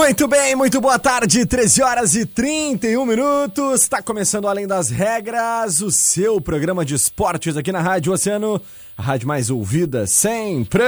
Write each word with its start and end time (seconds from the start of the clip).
Muito 0.00 0.26
bem, 0.26 0.56
muito 0.56 0.80
boa 0.80 0.98
tarde, 0.98 1.44
13 1.44 1.82
horas 1.82 2.14
e 2.14 2.24
31 2.24 3.04
minutos. 3.04 3.82
Está 3.82 4.00
começando 4.02 4.48
Além 4.48 4.66
das 4.66 4.88
Regras, 4.88 5.82
o 5.82 5.90
seu 5.90 6.40
programa 6.40 6.86
de 6.86 6.94
esportes 6.94 7.54
aqui 7.54 7.70
na 7.70 7.82
Rádio 7.82 8.10
Oceano, 8.10 8.58
a 8.96 9.02
rádio 9.02 9.28
mais 9.28 9.50
ouvida 9.50 10.06
sempre. 10.06 10.82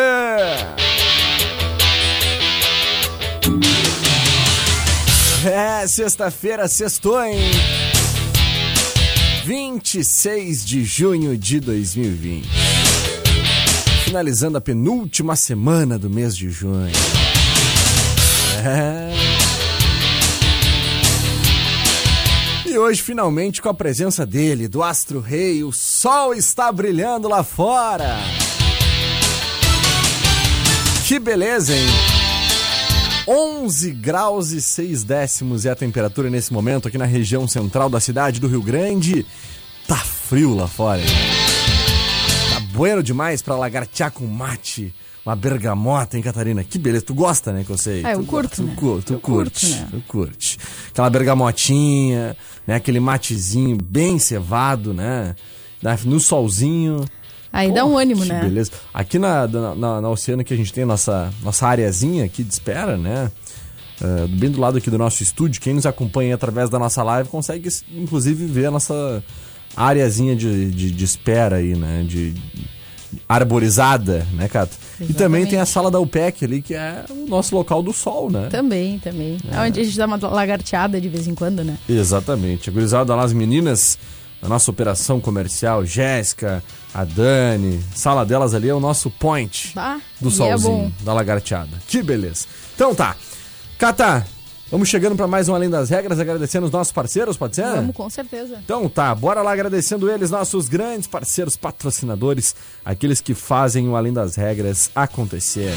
É, 5.45 5.87
sexta-feira, 5.87 6.67
sextou, 6.67 7.23
hein? 7.23 7.39
26 9.45 10.65
de 10.65 10.85
junho 10.87 11.37
de 11.37 11.61
2020. 11.61 12.49
Finalizando 14.07 14.57
a 14.57 14.61
penúltima 14.61 15.37
semana 15.37 15.99
do 15.99 16.09
mês 16.09 16.35
de 16.35 16.49
junho. 16.49 16.91
E 22.73 22.79
hoje, 22.79 23.03
finalmente, 23.03 23.61
com 23.61 23.69
a 23.69 23.75
presença 23.75 24.25
dele, 24.25 24.67
do 24.67 24.83
Astro 24.83 25.21
Rei, 25.21 25.63
o 25.63 25.71
sol 25.71 26.33
está 26.33 26.73
brilhando 26.73 27.29
lá 27.29 27.45
fora. 27.45 28.17
Que 31.07 31.19
beleza, 31.19 31.77
hein? 31.77 31.87
11 33.29 33.91
graus 33.91 34.53
e 34.53 34.63
6 34.63 35.05
décimos 35.05 35.67
é 35.67 35.71
a 35.71 35.77
temperatura 35.77 36.31
nesse 36.31 36.51
momento 36.51 36.89
aqui 36.89 36.97
na 36.97 37.05
região 37.05 37.47
central 37.47 37.91
da 37.91 38.01
cidade 38.01 38.41
do 38.41 38.49
Rio 38.49 38.63
Grande. 38.63 39.27
Tá 39.87 39.99
frio 39.99 40.55
lá 40.55 40.67
fora. 40.67 41.03
Hein? 41.03 41.07
Tá 42.55 42.61
bueno 42.73 43.03
demais 43.03 43.43
para 43.43 43.55
lagartear 43.55 44.11
com 44.11 44.25
mate 44.25 44.95
uma 45.25 45.37
bergamota, 45.37 46.17
hein, 46.17 46.23
Catarina? 46.23 46.65
Que 46.65 46.79
beleza. 46.79 47.05
Tu 47.05 47.15
gosta, 47.15 47.53
né, 47.53 47.65
que 47.65 47.71
eu 47.71 47.79
sei? 47.79 48.05
Ah, 48.05 48.13
eu 48.13 48.21
tu 48.21 48.27
curto, 48.27 48.63
né? 48.63 48.75
Tu, 48.79 49.03
tu 49.03 49.13
Eu 49.15 49.21
curte, 49.21 49.67
curto, 49.67 49.81
né? 49.81 49.89
tu 49.91 50.03
curte. 50.09 50.59
Aquela 50.91 51.11
bergamotinha, 51.11 52.37
né, 52.67 52.75
aquele 52.75 53.01
matezinho 53.01 53.77
bem 53.77 54.19
cevado, 54.19 54.93
né? 54.93 55.35
No 56.05 56.21
solzinho. 56.21 57.05
Aí 57.53 57.69
Pô, 57.69 57.75
dá 57.75 57.85
um 57.85 57.99
ânimo, 57.99 58.23
que 58.23 58.29
né? 58.29 58.41
Beleza. 58.41 58.71
Aqui 58.95 59.19
na, 59.19 59.47
na, 59.47 59.75
na, 59.75 60.01
na 60.01 60.09
Oceano 60.09 60.43
que 60.45 60.55
a 60.55 60.57
gente 60.57 60.73
tem 60.73 60.85
a 60.85 60.87
nossa, 60.87 61.31
nossa 61.43 61.67
areazinha 61.67 62.25
aqui 62.25 62.43
de 62.43 62.53
espera, 62.53 62.97
né? 62.97 63.31
Ah, 64.03 64.27
bem 64.29 64.51
do 64.51 64.61
lado 64.61 64.79
aqui 64.79 64.91
do 64.91 64.99
nosso 64.99 65.23
estúdio, 65.23 65.61
quem 65.61 65.75
nos 65.75 65.87
acompanha 65.87 66.35
através 66.35 66.69
da 66.69 66.79
nossa 66.79 67.03
live 67.05 67.29
consegue, 67.29 67.69
inclusive, 67.93 68.47
ver 68.47 68.67
a 68.67 68.71
nossa 68.71 69.23
areazinha 69.77 70.35
de, 70.35 70.71
de, 70.71 70.91
de 70.91 71.05
espera 71.05 71.57
aí, 71.57 71.77
né? 71.77 72.05
De, 72.09 72.35
arborizada, 73.29 74.27
né, 74.33 74.49
Cato? 74.49 74.77
E 74.95 75.13
também 75.13 75.43
Exatamente. 75.43 75.51
tem 75.51 75.59
a 75.59 75.67
sala 75.67 75.91
da 75.91 75.99
UPEC 75.99 76.45
ali, 76.45 76.63
que 76.63 76.75
é 76.75 77.05
o 77.11 77.29
nosso 77.29 77.55
local 77.55 77.83
do 77.83 77.93
sol, 77.93 78.31
né? 78.31 78.49
Também, 78.51 78.99
também. 78.99 79.39
É. 79.51 79.61
onde 79.61 79.81
a 79.81 79.85
gente 79.85 79.97
dá 79.97 80.07
uma 80.07 80.17
lagarteada 80.29 81.01
de 81.01 81.09
vez 81.09 81.27
em 81.27 81.35
quando, 81.35 81.65
né? 81.65 81.77
Exatamente. 81.89 82.71
A 82.71 82.73
gurizada 82.73 83.15
lá, 83.15 83.25
as 83.25 83.33
meninas 83.33 83.99
da 84.41 84.49
nossa 84.49 84.71
operação 84.71 85.21
comercial, 85.21 85.85
Jéssica, 85.85 86.63
a 86.93 87.05
Dani, 87.05 87.81
sala 87.95 88.27
delas 88.27 88.55
ali 88.55 88.69
é 88.69 88.75
o 88.75 88.81
nosso 88.81 89.09
point 89.11 89.73
do 90.21 90.29
é 90.29 90.31
solzinho, 90.31 90.59
bom. 90.59 90.93
da 91.05 91.13
lagarteada. 91.15 91.79
Que 91.87 92.03
beleza. 92.03 92.47
Então 92.75 92.95
tá. 92.95 93.17
Cata, 93.79 94.27
vamos 94.73 94.89
chegando 94.89 95.15
para 95.15 95.29
mais 95.29 95.51
um 95.51 95.55
Além 95.55 95.69
das 95.69 95.91
Regras, 95.91 96.19
agradecendo 96.19 96.65
os 96.65 96.73
nossos 96.73 96.93
parceiros, 96.93 97.37
pode 97.37 97.55
ser? 97.55 97.67
Vamos, 97.67 97.95
com 97.95 98.09
certeza. 98.09 98.59
Então 98.65 98.89
tá, 98.89 99.15
bora 99.15 99.43
lá 99.43 99.53
agradecendo 99.53 100.11
eles, 100.11 100.31
nossos 100.31 100.67
grandes 100.67 101.07
parceiros 101.07 101.57
patrocinadores, 101.59 102.57
aqueles 102.83 103.21
que 103.21 103.35
fazem 103.35 103.87
o 103.87 103.95
Além 103.95 104.15
das 104.15 104.35
Regras 104.35 104.91
acontecer. 104.95 105.73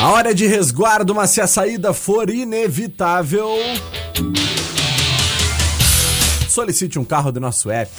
A 0.00 0.10
hora 0.10 0.34
de 0.34 0.46
resguardo, 0.46 1.14
mas 1.14 1.30
se 1.30 1.40
a 1.40 1.46
saída 1.46 1.92
for 1.92 2.30
inevitável, 2.30 3.48
solicite 6.48 6.98
um 6.98 7.04
carro 7.04 7.30
do 7.30 7.38
nosso 7.38 7.70
app. 7.70 7.90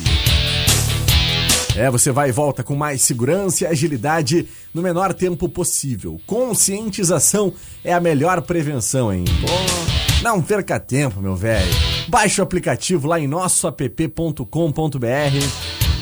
É, 1.80 1.90
você 1.90 2.12
vai 2.12 2.28
e 2.28 2.32
volta 2.34 2.62
com 2.62 2.76
mais 2.76 3.02
segurança 3.02 3.64
e 3.64 3.68
agilidade 3.68 4.46
no 4.74 4.82
menor 4.82 5.14
tempo 5.14 5.48
possível. 5.48 6.20
Conscientização 6.28 7.54
é 7.86 7.94
a 7.94 8.02
melhor 8.02 8.42
prevenção, 8.42 9.14
hein? 9.14 9.24
Não 10.22 10.42
perca 10.42 10.78
tempo, 10.78 11.22
meu 11.22 11.38
velho. 11.38 11.72
Baixe 12.10 12.42
o 12.42 12.44
aplicativo 12.44 13.08
lá 13.08 13.18
em 13.18 13.30
nossoapp.com.br 13.30 14.44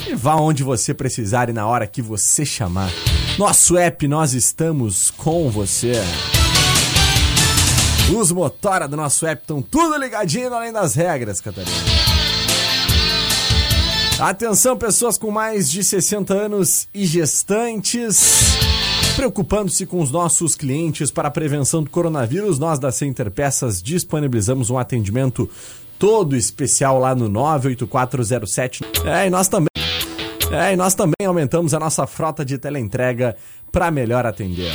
e 0.09 0.15
vá 0.15 0.33
onde 0.37 0.63
você 0.63 0.95
precisar 0.95 1.47
e 1.47 1.53
na 1.53 1.67
hora 1.67 1.85
que 1.85 2.01
você 2.01 2.43
chamar. 2.43 2.89
Nosso 3.37 3.77
app, 3.77 4.07
nós 4.07 4.33
estamos 4.33 5.11
com 5.11 5.47
você. 5.51 6.01
Os 8.17 8.31
motora 8.31 8.87
do 8.87 8.97
nosso 8.97 9.27
app 9.27 9.43
estão 9.43 9.61
tudo 9.61 9.95
ligadinho 9.95 10.51
além 10.51 10.73
das 10.73 10.95
regras, 10.95 11.39
Catarina. 11.39 12.16
Atenção, 14.19 14.75
pessoas 14.75 15.15
com 15.15 15.29
mais 15.29 15.69
de 15.69 15.83
60 15.83 16.33
anos 16.33 16.87
e 16.91 17.05
gestantes. 17.05 18.57
Preocupando-se 19.15 19.85
com 19.85 20.01
os 20.01 20.09
nossos 20.09 20.55
clientes 20.55 21.11
para 21.11 21.27
a 21.27 21.31
prevenção 21.31 21.83
do 21.83 21.89
coronavírus, 21.91 22.57
nós 22.57 22.79
da 22.79 22.91
Center 22.91 23.29
Peças 23.29 23.81
disponibilizamos 23.81 24.71
um 24.71 24.77
atendimento 24.79 25.47
todo 25.99 26.35
especial 26.35 26.97
lá 26.97 27.13
no 27.13 27.29
98407. 27.29 28.83
É, 29.05 29.27
e 29.27 29.29
nós 29.29 29.47
também. 29.47 29.67
É, 30.51 30.73
e 30.73 30.75
nós 30.75 30.95
também 30.95 31.27
aumentamos 31.27 31.75
a 31.75 31.79
nossa 31.79 32.07
frota 32.07 32.43
de 32.43 32.57
teleentrega 32.57 33.37
para 33.71 33.91
melhor 33.91 34.25
atender. 34.25 34.71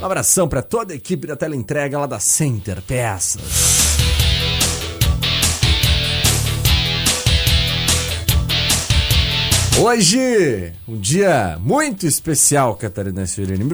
Um 0.00 0.06
abração 0.06 0.46
para 0.46 0.62
toda 0.62 0.92
a 0.92 0.96
equipe 0.96 1.26
da 1.26 1.34
teleentrega 1.34 1.98
lá 1.98 2.06
da 2.06 2.20
Center 2.20 2.80
Peças. 2.82 3.83
Hoje, 9.76 10.72
um 10.86 10.96
dia 10.96 11.58
muito 11.60 12.06
especial, 12.06 12.76
Catarina 12.76 13.26
Cirini. 13.26 13.64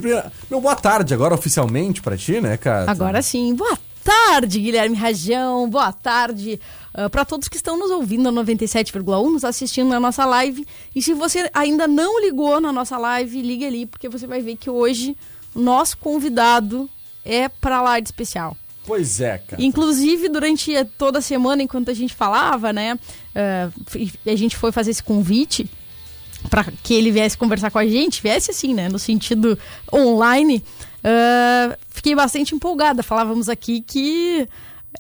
Meu 0.50 0.61
boa 0.61 0.75
tarde 0.75 1.12
agora 1.12 1.35
oficialmente 1.35 2.00
pra 2.00 2.17
ti, 2.17 2.41
né, 2.41 2.56
cara? 2.56 2.91
Agora 2.91 3.20
sim, 3.20 3.55
boa 3.55 3.79
tarde, 4.02 4.61
Guilherme 4.61 4.97
Rajão. 4.97 5.69
Boa 5.69 5.93
tarde 5.93 6.58
para 7.12 7.25
todos 7.26 7.49
que 7.49 7.56
estão 7.56 7.79
nos 7.79 7.91
ouvindo 7.91 8.32
na 8.32 8.43
97,1, 8.43 9.31
nos 9.31 9.44
assistindo 9.44 9.91
na 9.91 10.00
nossa 10.00 10.25
live. 10.25 10.67
E 10.97 11.02
se 11.02 11.12
você 11.12 11.50
ainda 11.52 11.87
não 11.87 12.19
ligou 12.19 12.61
na 12.62 12.73
nossa 12.73 12.96
live, 12.96 13.43
ligue 13.43 13.67
ali, 13.67 13.85
porque 13.85 14.08
você 14.08 14.26
vai 14.26 14.41
ver 14.41 14.56
que 14.56 14.70
hoje 14.70 15.14
o 15.55 15.61
nosso 15.61 15.99
convidado 15.99 16.88
é 17.26 17.46
para 17.49 17.82
lá 17.82 18.00
de 18.00 18.08
especial. 18.08 18.56
Pois 18.87 19.20
é, 19.20 19.37
cara. 19.38 19.62
Inclusive, 19.62 20.31
durante 20.31 20.73
toda 20.96 21.19
a 21.19 21.23
semana, 21.23 21.62
enquanto 21.62 21.91
a 21.91 21.94
gente 21.94 22.14
falava, 22.14 22.73
né? 22.73 22.99
Uh, 23.37 24.11
a 24.26 24.35
gente 24.35 24.56
foi 24.56 24.73
fazer 24.73 24.91
esse 24.91 25.03
convite 25.03 25.69
para 26.49 26.65
que 26.83 26.95
ele 26.95 27.11
viesse 27.11 27.37
conversar 27.37 27.71
com 27.71 27.79
a 27.79 27.87
gente, 27.87 28.23
viesse 28.23 28.51
assim, 28.51 28.75
né? 28.75 28.89
No 28.89 28.99
sentido 28.99 29.59
online. 29.93 30.63
Uh, 30.99 31.77
fiquei 31.91 32.15
bastante 32.15 32.55
empolgada. 32.55 33.03
Falávamos 33.03 33.49
aqui 33.49 33.81
que 33.81 34.49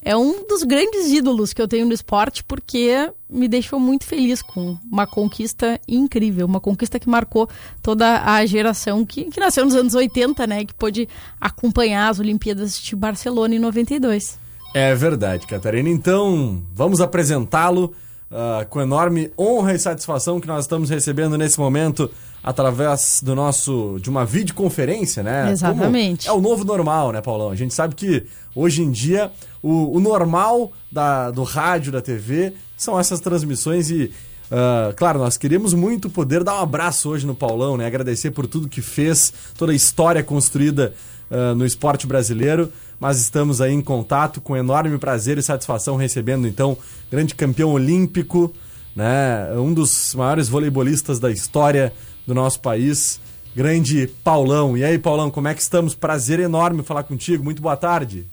é 0.02 0.16
um 0.16 0.46
dos 0.46 0.62
grandes 0.62 1.10
ídolos 1.10 1.52
que 1.52 1.60
eu 1.60 1.68
tenho 1.68 1.86
no 1.86 1.92
esporte, 1.92 2.44
porque 2.44 3.10
me 3.28 3.48
deixou 3.48 3.78
muito 3.78 4.04
feliz 4.04 4.40
com 4.40 4.78
uma 4.90 5.06
conquista 5.06 5.80
incrível, 5.86 6.46
uma 6.46 6.60
conquista 6.60 6.98
que 6.98 7.08
marcou 7.08 7.48
toda 7.82 8.22
a 8.24 8.44
geração 8.46 9.04
que, 9.04 9.24
que 9.24 9.40
nasceu 9.40 9.64
nos 9.64 9.74
anos 9.74 9.94
80, 9.94 10.46
né? 10.46 10.64
Que 10.64 10.74
pôde 10.74 11.08
acompanhar 11.40 12.08
as 12.08 12.18
Olimpíadas 12.18 12.80
de 12.80 12.96
Barcelona 12.96 13.54
em 13.54 13.58
92. 13.58 14.38
É 14.72 14.94
verdade, 14.94 15.46
Catarina. 15.46 15.88
Então, 15.88 16.62
vamos 16.72 17.00
apresentá-lo 17.00 17.92
uh, 18.30 18.66
com 18.68 18.80
enorme 18.80 19.30
honra 19.38 19.74
e 19.74 19.78
satisfação 19.78 20.40
que 20.40 20.46
nós 20.46 20.64
estamos 20.64 20.88
recebendo 20.88 21.36
nesse 21.36 21.58
momento 21.58 22.10
através 22.42 23.20
do 23.22 23.34
nosso 23.34 23.98
de 24.00 24.08
uma 24.08 24.24
videoconferência, 24.24 25.22
né? 25.22 25.50
Exatamente. 25.50 26.26
Como 26.26 26.36
é 26.36 26.38
o 26.38 26.42
novo 26.42 26.64
normal, 26.64 27.12
né, 27.12 27.20
Paulão? 27.20 27.50
A 27.50 27.56
gente 27.56 27.74
sabe 27.74 27.94
que 27.94 28.24
hoje 28.54 28.82
em 28.82 28.90
dia 28.90 29.30
o, 29.62 29.96
o 29.96 30.00
normal 30.00 30.72
da, 30.90 31.30
do 31.30 31.42
rádio, 31.42 31.92
da 31.92 32.00
TV, 32.00 32.54
são 32.76 32.98
essas 32.98 33.20
transmissões 33.20 33.90
e 33.90 34.10
Uh, 34.50 34.92
claro, 34.96 35.20
nós 35.20 35.36
queríamos 35.36 35.72
muito 35.74 36.10
poder 36.10 36.42
dar 36.42 36.56
um 36.56 36.62
abraço 36.62 37.08
hoje 37.08 37.24
no 37.24 37.36
Paulão, 37.36 37.76
né? 37.76 37.86
Agradecer 37.86 38.32
por 38.32 38.48
tudo 38.48 38.68
que 38.68 38.82
fez, 38.82 39.32
toda 39.56 39.70
a 39.70 39.74
história 39.76 40.24
construída 40.24 40.92
uh, 41.30 41.54
no 41.54 41.64
esporte 41.64 42.06
brasileiro, 42.06 42.72
mas 42.98 43.20
estamos 43.20 43.60
aí 43.60 43.72
em 43.72 43.80
contato 43.80 44.40
com 44.40 44.56
enorme 44.56 44.98
prazer 44.98 45.38
e 45.38 45.42
satisfação 45.42 45.96
recebendo 45.96 46.46
então 46.46 46.76
grande 47.10 47.34
campeão 47.34 47.72
olímpico, 47.72 48.52
né? 48.94 49.50
Um 49.56 49.72
dos 49.72 50.14
maiores 50.14 50.48
voleibolistas 50.48 51.18
da 51.18 51.30
história 51.30 51.92
do 52.26 52.34
nosso 52.34 52.60
país, 52.60 53.20
grande 53.54 54.08
Paulão. 54.22 54.76
E 54.76 54.84
aí, 54.84 54.98
Paulão, 54.98 55.30
como 55.30 55.48
é 55.48 55.54
que 55.54 55.62
estamos? 55.62 55.94
Prazer 55.94 56.40
enorme 56.40 56.82
falar 56.82 57.04
contigo. 57.04 57.42
Muito 57.42 57.62
boa 57.62 57.76
tarde. 57.76 58.26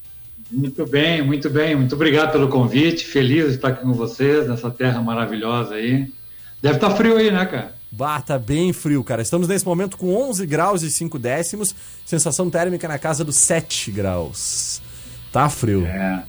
Muito 0.52 0.86
bem, 0.86 1.22
muito 1.22 1.50
bem. 1.50 1.76
Muito 1.76 1.96
obrigado 1.96 2.32
pelo 2.32 2.48
convite. 2.48 3.06
Feliz 3.06 3.48
de 3.48 3.56
estar 3.56 3.70
aqui 3.70 3.82
com 3.82 3.94
vocês 3.94 4.48
nessa 4.48 4.72
terra 4.72 5.02
maravilhosa 5.02 5.76
aí. 5.76 6.12
Deve 6.62 6.76
estar 6.76 6.92
frio 6.92 7.18
aí, 7.18 7.30
né, 7.30 7.46
cara? 7.46 7.77
Bah, 7.92 8.22
tá 8.22 8.38
bem 8.38 8.74
frio, 8.74 9.04
cara. 9.04 9.22
Estamos 9.22 9.48
nesse 9.48 9.66
momento 9.66 9.98
com 9.98 10.14
11 10.14 10.46
graus 10.46 10.84
e 10.84 10.92
5 10.92 11.18
décimos, 11.18 11.74
sensação 12.06 12.50
térmica 12.50 12.88
na 12.88 13.00
casa 13.00 13.24
dos 13.24 13.38
7 13.38 13.92
graus. 13.92 14.82
Tá 15.32 15.50
frio. 15.50 15.86
É. 15.86 16.24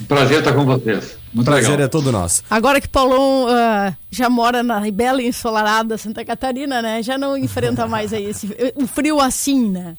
Um 0.00 0.04
prazer 0.04 0.40
estar 0.40 0.52
com 0.52 0.64
vocês. 0.64 1.16
Muito 1.32 1.46
prazer 1.46 1.70
legal. 1.70 1.86
é 1.86 1.88
todo 1.88 2.12
nosso. 2.12 2.42
Agora 2.50 2.80
que 2.80 2.88
Paulão 2.88 3.46
uh, 3.46 3.96
já 4.10 4.28
mora 4.28 4.62
na 4.62 4.80
bela 4.90 5.22
e 5.22 5.26
ensolarada 5.26 5.96
Santa 5.96 6.24
Catarina, 6.24 6.82
né? 6.82 7.02
Já 7.02 7.16
não 7.16 7.36
enfrenta 7.36 7.86
mais 7.86 8.12
aí 8.12 8.26
esse, 8.26 8.48
o 8.74 8.86
frio 8.86 9.20
assim, 9.20 9.70
né? 9.70 9.96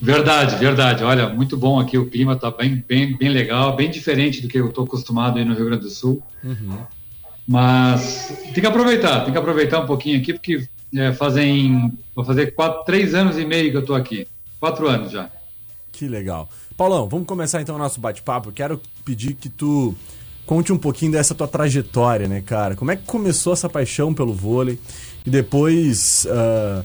Verdade, 0.00 0.56
verdade. 0.56 1.04
Olha, 1.04 1.28
muito 1.28 1.56
bom 1.56 1.78
aqui. 1.78 1.98
O 1.98 2.08
clima 2.08 2.34
está 2.34 2.50
bem, 2.50 2.84
bem, 2.86 3.16
bem 3.16 3.28
legal, 3.28 3.74
bem 3.76 3.90
diferente 3.90 4.40
do 4.40 4.48
que 4.48 4.58
eu 4.58 4.68
estou 4.68 4.84
acostumado 4.84 5.38
aí 5.38 5.44
no 5.44 5.54
Rio 5.54 5.66
Grande 5.66 5.82
do 5.82 5.90
Sul. 5.90 6.22
Uhum. 6.42 6.78
Mas 7.48 8.30
tem 8.52 8.60
que 8.60 8.66
aproveitar, 8.66 9.24
tem 9.24 9.32
que 9.32 9.38
aproveitar 9.38 9.80
um 9.80 9.86
pouquinho 9.86 10.20
aqui, 10.20 10.34
porque 10.34 10.68
é, 10.94 11.12
fazem. 11.14 11.90
Vou 12.14 12.24
fazer 12.24 12.54
quatro, 12.54 12.84
três 12.84 13.14
anos 13.14 13.38
e 13.38 13.44
meio 13.46 13.70
que 13.70 13.76
eu 13.78 13.80
estou 13.80 13.96
aqui. 13.96 14.28
Quatro 14.60 14.86
anos 14.86 15.10
já. 15.10 15.30
Que 15.90 16.06
legal. 16.06 16.48
Paulão, 16.76 17.08
vamos 17.08 17.26
começar 17.26 17.62
então 17.62 17.76
o 17.76 17.78
nosso 17.78 18.00
bate-papo. 18.00 18.52
Quero 18.52 18.80
pedir 19.04 19.32
que 19.34 19.48
tu 19.48 19.94
conte 20.44 20.72
um 20.72 20.78
pouquinho 20.78 21.12
dessa 21.12 21.34
tua 21.34 21.48
trajetória, 21.48 22.28
né, 22.28 22.42
cara? 22.42 22.76
Como 22.76 22.90
é 22.90 22.96
que 22.96 23.04
começou 23.04 23.54
essa 23.54 23.68
paixão 23.68 24.12
pelo 24.12 24.34
vôlei? 24.34 24.78
E 25.24 25.30
depois 25.30 26.26
uh, 26.26 26.84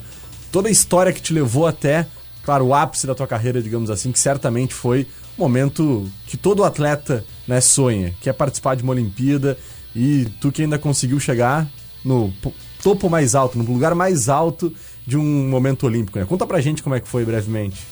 toda 0.51 0.69
a 0.69 0.71
história 0.71 1.12
que 1.12 1.21
te 1.21 1.33
levou 1.33 1.68
até 1.68 2.07
claro, 2.44 2.65
o 2.68 2.74
ápice 2.74 3.07
da 3.07 3.15
tua 3.15 3.25
carreira, 3.25 3.62
digamos 3.62 3.89
assim, 3.89 4.12
que 4.12 4.19
certamente 4.19 4.74
foi 4.74 5.07
o 5.38 5.42
momento 5.42 6.10
que 6.27 6.38
todo 6.38 6.63
atleta 6.63 7.25
né, 7.48 7.60
sonha, 7.60 8.13
que 8.21 8.30
é 8.30 8.33
participar 8.33 8.75
de 8.75 8.83
uma 8.83 8.92
Olimpíada 8.92 9.57
e 9.95 10.25
tu 10.39 10.51
que 10.51 10.63
ainda 10.63 10.77
conseguiu 10.77 11.19
chegar 11.19 11.67
no 12.03 12.33
topo 12.81 13.09
mais 13.09 13.35
alto, 13.35 13.57
no 13.57 13.63
lugar 13.63 13.95
mais 13.95 14.29
alto 14.29 14.73
de 15.05 15.17
um 15.17 15.49
momento 15.49 15.85
olímpico. 15.85 16.19
Né? 16.19 16.25
Conta 16.25 16.45
pra 16.45 16.61
gente 16.61 16.83
como 16.83 16.95
é 16.95 16.99
que 16.99 17.07
foi 17.07 17.25
brevemente. 17.25 17.85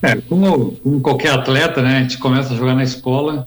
É, 0.00 0.16
como, 0.16 0.72
como 0.76 1.00
qualquer 1.00 1.32
atleta, 1.32 1.80
né, 1.80 1.98
a 1.98 2.02
gente 2.02 2.18
começa 2.18 2.52
a 2.52 2.56
jogar 2.56 2.74
na 2.74 2.82
escola 2.82 3.46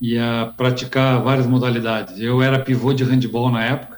e 0.00 0.16
a 0.16 0.52
praticar 0.56 1.22
várias 1.22 1.46
modalidades. 1.46 2.18
Eu 2.18 2.42
era 2.42 2.58
pivô 2.58 2.94
de 2.94 3.04
handball 3.04 3.50
na 3.50 3.64
época, 3.64 3.96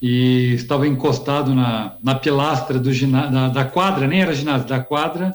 e 0.00 0.54
estava 0.54 0.86
encostado 0.86 1.54
na, 1.54 1.96
na 2.02 2.14
pilastra 2.14 2.78
do 2.78 2.90
da, 3.10 3.48
da 3.48 3.64
quadra, 3.64 4.06
nem 4.06 4.22
era 4.22 4.34
ginásio, 4.34 4.68
da 4.68 4.80
quadra, 4.80 5.34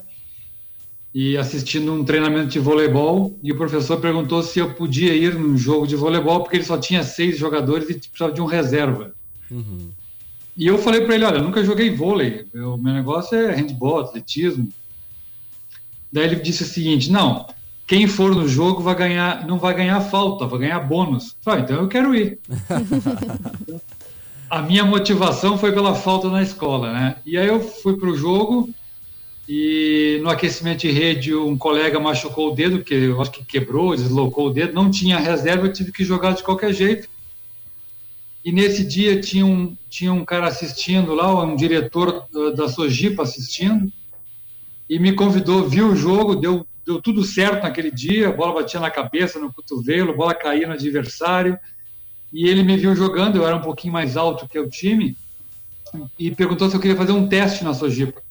e 1.14 1.38
assistindo 1.38 1.94
um 1.94 2.04
treinamento 2.04 2.48
de 2.48 2.60
voleibol. 2.60 3.38
E 3.44 3.52
o 3.52 3.58
professor 3.58 4.00
perguntou 4.00 4.42
se 4.42 4.60
eu 4.60 4.74
podia 4.74 5.14
ir 5.14 5.36
num 5.36 5.58
jogo 5.58 5.86
de 5.86 5.96
voleibol, 5.96 6.42
porque 6.42 6.58
ele 6.58 6.64
só 6.64 6.78
tinha 6.78 7.04
seis 7.04 7.38
jogadores 7.38 7.90
e 7.90 7.94
precisava 7.94 8.32
de 8.32 8.42
um 8.42 8.46
reserva. 8.46 9.14
Uhum. 9.52 9.90
E 10.58 10.68
eu 10.68 10.78
falei 10.78 11.02
para 11.02 11.16
ele: 11.16 11.26
Olha, 11.26 11.42
nunca 11.42 11.64
joguei 11.64 11.96
vôlei, 11.96 12.46
o 12.54 12.78
meu 12.78 12.94
negócio 12.94 13.38
é 13.38 13.54
handball, 13.54 14.00
atletismo. 14.00 14.70
Daí 16.12 16.26
ele 16.26 16.36
disse 16.38 16.64
o 16.64 16.68
seguinte: 16.68 17.12
Não, 17.12 17.48
quem 17.86 18.08
for 18.08 18.34
no 18.34 18.48
jogo 18.48 18.82
vai 18.82 18.96
ganhar, 18.96 19.46
não 19.46 19.60
vai 19.60 19.74
ganhar 19.74 20.00
falta, 20.02 20.48
vai 20.48 20.62
ganhar 20.62 20.80
bônus. 20.80 21.32
Eu 21.32 21.38
falei, 21.42 21.64
então 21.64 21.78
eu 21.78 21.88
quero 21.88 22.16
ir. 22.16 22.40
a 24.50 24.62
minha 24.62 24.86
motivação 24.86 25.58
foi 25.58 25.72
pela 25.72 25.94
falta 25.94 26.30
na 26.30 26.42
escola, 26.42 26.94
né? 26.94 27.16
E 27.26 27.38
aí 27.38 27.48
eu 27.48 27.60
fui 27.60 27.98
para 27.98 28.10
o 28.10 28.16
jogo 28.16 28.70
e 29.48 30.20
no 30.22 30.30
aquecimento 30.30 30.82
de 30.82 30.92
rede 30.92 31.36
um 31.36 31.58
colega 31.58 32.00
machucou 32.00 32.52
o 32.52 32.56
dedo, 32.56 32.84
que 32.84 32.94
eu 32.94 33.22
acho 33.22 33.32
que 33.32 33.44
quebrou, 33.44 33.96
deslocou 33.96 34.48
o 34.48 34.54
dedo, 34.54 34.74
não 34.74 34.90
tinha 34.90 35.20
reserva, 35.20 35.68
eu 35.68 35.74
tive 35.74 35.92
que 35.92 36.04
jogar 36.04 36.34
de 36.34 36.44
qualquer 36.44 36.74
jeito. 36.74 37.10
E 38.44 38.52
nesse 38.52 38.86
dia 38.86 39.20
tinha 39.20 39.46
um, 39.46 39.76
tinha 39.90 40.14
um 40.14 40.26
cara 40.26 40.48
assistindo 40.48 41.14
lá, 41.14 41.44
um 41.44 41.56
diretor 41.56 42.26
da 42.56 42.68
Sojipa 42.70 43.24
assistindo, 43.24 43.92
e 44.90 45.00
me 45.00 45.14
convidou, 45.14 45.68
viu 45.68 45.90
o 45.90 45.96
jogo, 45.96 46.36
deu, 46.36 46.66
deu 46.86 47.02
tudo 47.02 47.24
certo 47.24 47.64
naquele 47.64 47.90
dia, 47.90 48.30
a 48.30 48.32
bola 48.32 48.62
batia 48.62 48.80
na 48.80 48.92
cabeça, 48.92 49.40
no 49.40 49.52
cotovelo, 49.52 50.12
a 50.12 50.16
bola 50.16 50.36
caía 50.36 50.68
no 50.68 50.74
adversário, 50.74 51.58
e 52.34 52.48
ele 52.48 52.64
me 52.64 52.76
viu 52.76 52.96
jogando, 52.96 53.38
eu 53.38 53.48
era 53.48 53.56
um 53.56 53.62
pouquinho 53.62 53.94
mais 53.94 54.18
alto 54.18 54.48
que 54.48 54.60
o 54.60 54.70
time, 54.70 55.18
e 56.18 56.32
perguntou 56.32 56.70
se 56.70 56.76
eu 56.76 56.82
queria 56.82 56.98
fazer 56.98 57.12
um 57.12 57.28
teste 57.28 57.64
na 57.64 57.74
Sojipa. 57.74 58.22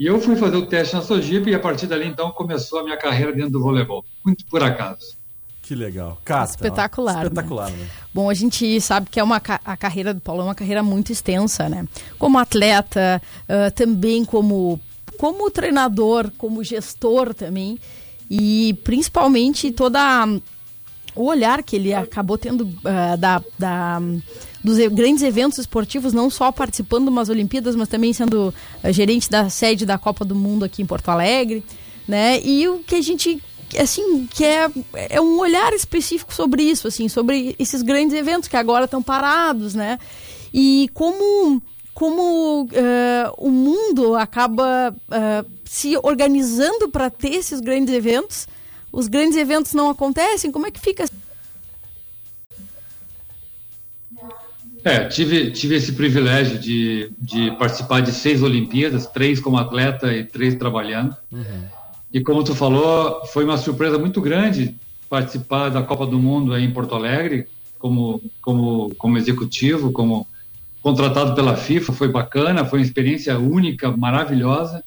E 0.00 0.06
eu 0.06 0.18
fui 0.18 0.34
fazer 0.34 0.56
o 0.56 0.64
teste 0.64 0.94
na 0.94 1.02
Sojipa 1.02 1.50
e 1.50 1.54
a 1.54 1.60
partir 1.60 1.86
dali 1.86 2.06
então 2.06 2.30
começou 2.30 2.78
a 2.78 2.82
minha 2.82 2.96
carreira 2.96 3.34
dentro 3.34 3.50
do 3.50 3.60
voleibol, 3.60 4.02
muito 4.24 4.46
por 4.46 4.62
acaso. 4.62 5.20
Que 5.60 5.74
legal. 5.74 6.18
Cata, 6.24 6.52
espetacular. 6.52 7.16
Ó, 7.18 7.22
espetacular, 7.24 7.70
né? 7.70 7.76
né? 7.76 7.88
Bom, 8.14 8.30
a 8.30 8.32
gente 8.32 8.80
sabe 8.80 9.10
que 9.10 9.20
é 9.20 9.22
uma, 9.22 9.36
a 9.36 9.76
carreira 9.76 10.14
do 10.14 10.20
Paulo 10.22 10.40
é 10.40 10.44
uma 10.46 10.54
carreira 10.54 10.82
muito 10.82 11.12
extensa, 11.12 11.68
né? 11.68 11.86
Como 12.18 12.38
atleta, 12.38 13.20
uh, 13.42 13.70
também 13.72 14.24
como, 14.24 14.80
como 15.18 15.50
treinador, 15.50 16.30
como 16.38 16.64
gestor 16.64 17.34
também. 17.34 17.78
E 18.30 18.72
principalmente 18.82 19.70
toda 19.70 20.00
a 20.00 20.26
o 21.20 21.26
olhar 21.26 21.62
que 21.62 21.76
ele 21.76 21.92
acabou 21.92 22.38
tendo 22.38 22.62
uh, 22.62 23.16
da, 23.18 23.42
da, 23.58 24.00
dos 24.64 24.78
grandes 24.88 25.22
eventos 25.22 25.58
esportivos, 25.58 26.12
não 26.12 26.30
só 26.30 26.50
participando 26.50 27.04
de 27.04 27.10
umas 27.10 27.28
Olimpíadas, 27.28 27.76
mas 27.76 27.88
também 27.88 28.12
sendo 28.12 28.54
uh, 28.82 28.92
gerente 28.92 29.28
da 29.30 29.50
sede 29.50 29.84
da 29.84 29.98
Copa 29.98 30.24
do 30.24 30.34
Mundo 30.34 30.64
aqui 30.64 30.82
em 30.82 30.86
Porto 30.86 31.10
Alegre, 31.10 31.62
né? 32.08 32.40
E 32.42 32.66
o 32.68 32.78
que 32.78 32.94
a 32.94 33.02
gente 33.02 33.42
assim 33.78 34.26
que 34.26 34.44
é, 34.44 34.68
é 35.10 35.20
um 35.20 35.38
olhar 35.38 35.72
específico 35.72 36.34
sobre 36.34 36.62
isso, 36.62 36.88
assim, 36.88 37.08
sobre 37.08 37.54
esses 37.56 37.82
grandes 37.82 38.16
eventos 38.16 38.48
que 38.48 38.56
agora 38.56 38.86
estão 38.86 39.02
parados, 39.02 39.74
né? 39.74 39.98
E 40.52 40.90
como 40.94 41.62
como 41.92 42.62
uh, 42.62 42.66
o 43.36 43.50
mundo 43.50 44.16
acaba 44.16 44.96
se 45.66 45.98
organizando 46.02 46.88
para 46.88 47.10
ter 47.10 47.34
esses 47.34 47.60
grandes 47.60 47.92
eventos 47.94 48.48
os 48.92 49.08
grandes 49.08 49.36
eventos 49.36 49.74
não 49.74 49.90
acontecem? 49.90 50.50
Como 50.50 50.66
é 50.66 50.70
que 50.70 50.80
fica? 50.80 51.04
É, 54.82 55.04
tive, 55.04 55.50
tive 55.50 55.74
esse 55.74 55.92
privilégio 55.92 56.58
de, 56.58 57.12
de 57.18 57.50
participar 57.52 58.00
de 58.00 58.12
seis 58.12 58.42
Olimpíadas, 58.42 59.06
três 59.06 59.38
como 59.38 59.58
atleta 59.58 60.12
e 60.12 60.24
três 60.24 60.54
trabalhando. 60.54 61.14
Uhum. 61.30 61.64
E 62.12 62.20
como 62.20 62.42
tu 62.42 62.54
falou, 62.54 63.24
foi 63.26 63.44
uma 63.44 63.58
surpresa 63.58 63.98
muito 63.98 64.20
grande 64.20 64.74
participar 65.08 65.68
da 65.68 65.82
Copa 65.82 66.06
do 66.06 66.18
Mundo 66.18 66.54
aí 66.54 66.64
em 66.64 66.72
Porto 66.72 66.94
Alegre, 66.94 67.46
como, 67.78 68.22
como, 68.40 68.94
como 68.96 69.18
executivo, 69.18 69.92
como 69.92 70.26
contratado 70.82 71.34
pela 71.34 71.56
FIFA, 71.56 71.92
foi 71.92 72.08
bacana, 72.08 72.64
foi 72.64 72.78
uma 72.78 72.84
experiência 72.84 73.38
única, 73.38 73.94
maravilhosa. 73.94 74.82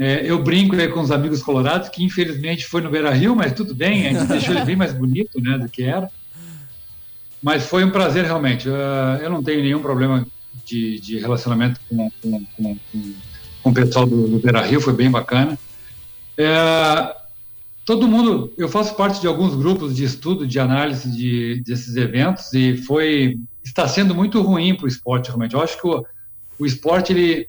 É, 0.00 0.22
eu 0.24 0.42
brinco 0.42 0.74
aí 0.74 0.88
com 0.88 1.00
os 1.00 1.10
amigos 1.10 1.42
colorados, 1.42 1.90
que 1.90 2.02
infelizmente 2.02 2.64
foi 2.64 2.80
no 2.80 2.88
Beira 2.88 3.10
Rio, 3.10 3.36
mas 3.36 3.52
tudo 3.52 3.74
bem, 3.74 4.06
a 4.06 4.12
gente 4.14 4.28
deixou 4.32 4.54
ele 4.54 4.64
bem 4.64 4.74
mais 4.74 4.94
bonito 4.94 5.38
né, 5.38 5.58
do 5.58 5.68
que 5.68 5.82
era. 5.82 6.10
Mas 7.42 7.66
foi 7.66 7.84
um 7.84 7.90
prazer 7.90 8.24
realmente. 8.24 8.66
eu 8.66 9.28
não 9.28 9.42
tenho 9.42 9.62
nenhum 9.62 9.82
problema 9.82 10.26
de, 10.64 10.98
de 11.00 11.18
relacionamento 11.18 11.78
com, 11.86 12.10
com, 12.22 12.44
com, 12.56 12.76
com, 13.62 13.70
o 13.70 13.74
pessoal 13.74 14.06
do, 14.06 14.26
do 14.26 14.38
Beira 14.38 14.62
Rio, 14.62 14.80
foi 14.80 14.94
bem 14.94 15.10
bacana. 15.10 15.58
É, 16.38 17.14
todo 17.84 18.08
mundo, 18.08 18.54
eu 18.56 18.70
faço 18.70 18.94
parte 18.94 19.20
de 19.20 19.26
alguns 19.26 19.54
grupos 19.54 19.94
de 19.94 20.04
estudo, 20.04 20.46
de 20.46 20.58
análise 20.58 21.10
de, 21.14 21.62
desses 21.62 21.94
eventos 21.96 22.50
e 22.54 22.74
foi 22.74 23.38
está 23.62 23.86
sendo 23.86 24.14
muito 24.14 24.40
ruim 24.40 24.74
para 24.74 24.86
o 24.86 24.88
esporte 24.88 25.26
realmente. 25.26 25.54
Eu 25.54 25.60
acho 25.60 25.78
que 25.78 25.86
o, 25.86 26.02
o 26.58 26.64
esporte 26.64 27.12
ele 27.12 27.48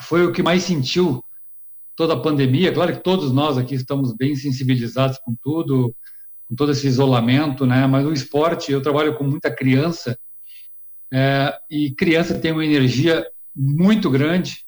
foi 0.00 0.26
o 0.26 0.32
que 0.32 0.42
mais 0.42 0.64
sentiu 0.64 1.22
toda 1.98 2.14
a 2.14 2.20
pandemia. 2.20 2.72
Claro 2.72 2.92
que 2.92 3.02
todos 3.02 3.32
nós 3.32 3.58
aqui 3.58 3.74
estamos 3.74 4.14
bem 4.14 4.36
sensibilizados 4.36 5.18
com 5.18 5.34
tudo, 5.34 5.92
com 6.48 6.54
todo 6.54 6.70
esse 6.70 6.86
isolamento, 6.86 7.66
né? 7.66 7.88
Mas 7.88 8.06
o 8.06 8.12
esporte, 8.12 8.70
eu 8.70 8.80
trabalho 8.80 9.16
com 9.16 9.24
muita 9.24 9.50
criança 9.50 10.16
é, 11.12 11.52
e 11.68 11.90
criança 11.90 12.38
tem 12.38 12.52
uma 12.52 12.64
energia 12.64 13.26
muito 13.54 14.08
grande 14.08 14.64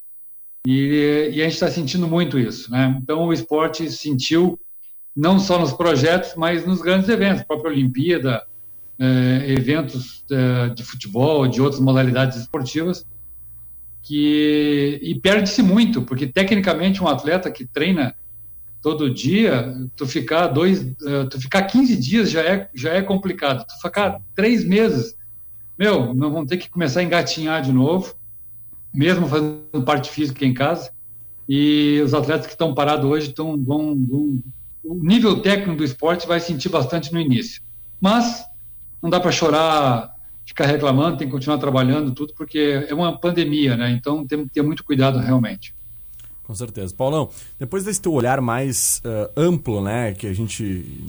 e, 0.67 1.31
e 1.33 1.41
a 1.41 1.45
gente 1.45 1.53
está 1.53 1.71
sentindo 1.71 2.05
muito 2.05 2.37
isso, 2.37 2.69
né? 2.69 2.99
Então 3.01 3.27
o 3.27 3.33
esporte 3.33 3.89
sentiu 3.89 4.59
não 5.15 5.39
só 5.39 5.57
nos 5.57 5.71
projetos, 5.71 6.35
mas 6.35 6.65
nos 6.65 6.81
grandes 6.81 7.07
eventos, 7.07 7.43
a 7.43 7.45
própria 7.45 7.71
Olimpíada, 7.71 8.45
é, 8.99 9.51
eventos 9.53 10.25
é, 10.29 10.69
de 10.69 10.83
futebol, 10.83 11.47
de 11.47 11.61
outras 11.61 11.79
modalidades 11.79 12.37
esportivas, 12.37 13.05
que 14.01 14.99
e 15.01 15.15
perde-se 15.15 15.61
muito, 15.61 16.01
porque 16.01 16.27
tecnicamente 16.27 17.03
um 17.03 17.07
atleta 17.07 17.51
que 17.51 17.65
treina 17.65 18.15
todo 18.81 19.13
dia, 19.13 19.73
tu 19.95 20.07
ficar 20.07 20.47
dois, 20.47 20.81
uh, 20.81 21.29
tu 21.29 21.39
ficar 21.39 21.63
15 21.63 21.95
dias 21.97 22.31
já 22.31 22.41
é 22.41 22.69
já 22.73 22.93
é 22.93 23.01
complicado. 23.01 23.65
Tu 23.65 23.81
ficar 23.81 24.19
três 24.35 24.65
meses, 24.65 25.15
meu, 25.77 26.13
nós 26.13 26.31
vamos 26.31 26.49
ter 26.49 26.57
que 26.57 26.69
começar 26.69 27.01
a 27.01 27.03
engatinhar 27.03 27.61
de 27.61 27.71
novo, 27.71 28.15
mesmo 28.93 29.27
fazendo 29.27 29.83
parte 29.85 30.09
física 30.09 30.45
em 30.45 30.53
casa. 30.53 30.91
E 31.47 32.01
os 32.03 32.13
atletas 32.13 32.47
que 32.47 32.53
estão 32.53 32.73
parados 32.73 33.05
hoje 33.05 33.29
estão 33.29 33.57
vão, 33.61 33.95
vão 33.95 34.41
o 34.83 34.95
nível 34.95 35.41
técnico 35.41 35.77
do 35.77 35.83
esporte 35.83 36.27
vai 36.27 36.39
sentir 36.39 36.69
bastante 36.69 37.13
no 37.13 37.19
início. 37.19 37.61
Mas 37.99 38.43
não 39.01 39.09
dá 39.09 39.19
para 39.19 39.31
chorar, 39.31 40.10
ficar 40.51 40.65
reclamando, 40.65 41.17
tem 41.17 41.27
que 41.27 41.33
continuar 41.33 41.57
trabalhando 41.57 42.11
tudo, 42.11 42.33
porque 42.35 42.85
é 42.87 42.93
uma 42.93 43.17
pandemia, 43.17 43.75
né? 43.75 43.91
Então 43.91 44.25
temos 44.27 44.47
que 44.47 44.53
ter 44.53 44.61
muito 44.61 44.83
cuidado 44.83 45.17
realmente. 45.17 45.73
Com 46.43 46.55
certeza. 46.55 46.93
Paulão, 46.93 47.29
depois 47.57 47.85
desse 47.85 48.01
teu 48.01 48.11
olhar 48.11 48.41
mais 48.41 49.01
uh, 49.05 49.31
amplo, 49.37 49.81
né, 49.81 50.11
que 50.11 50.27
a 50.27 50.33
gente, 50.33 50.63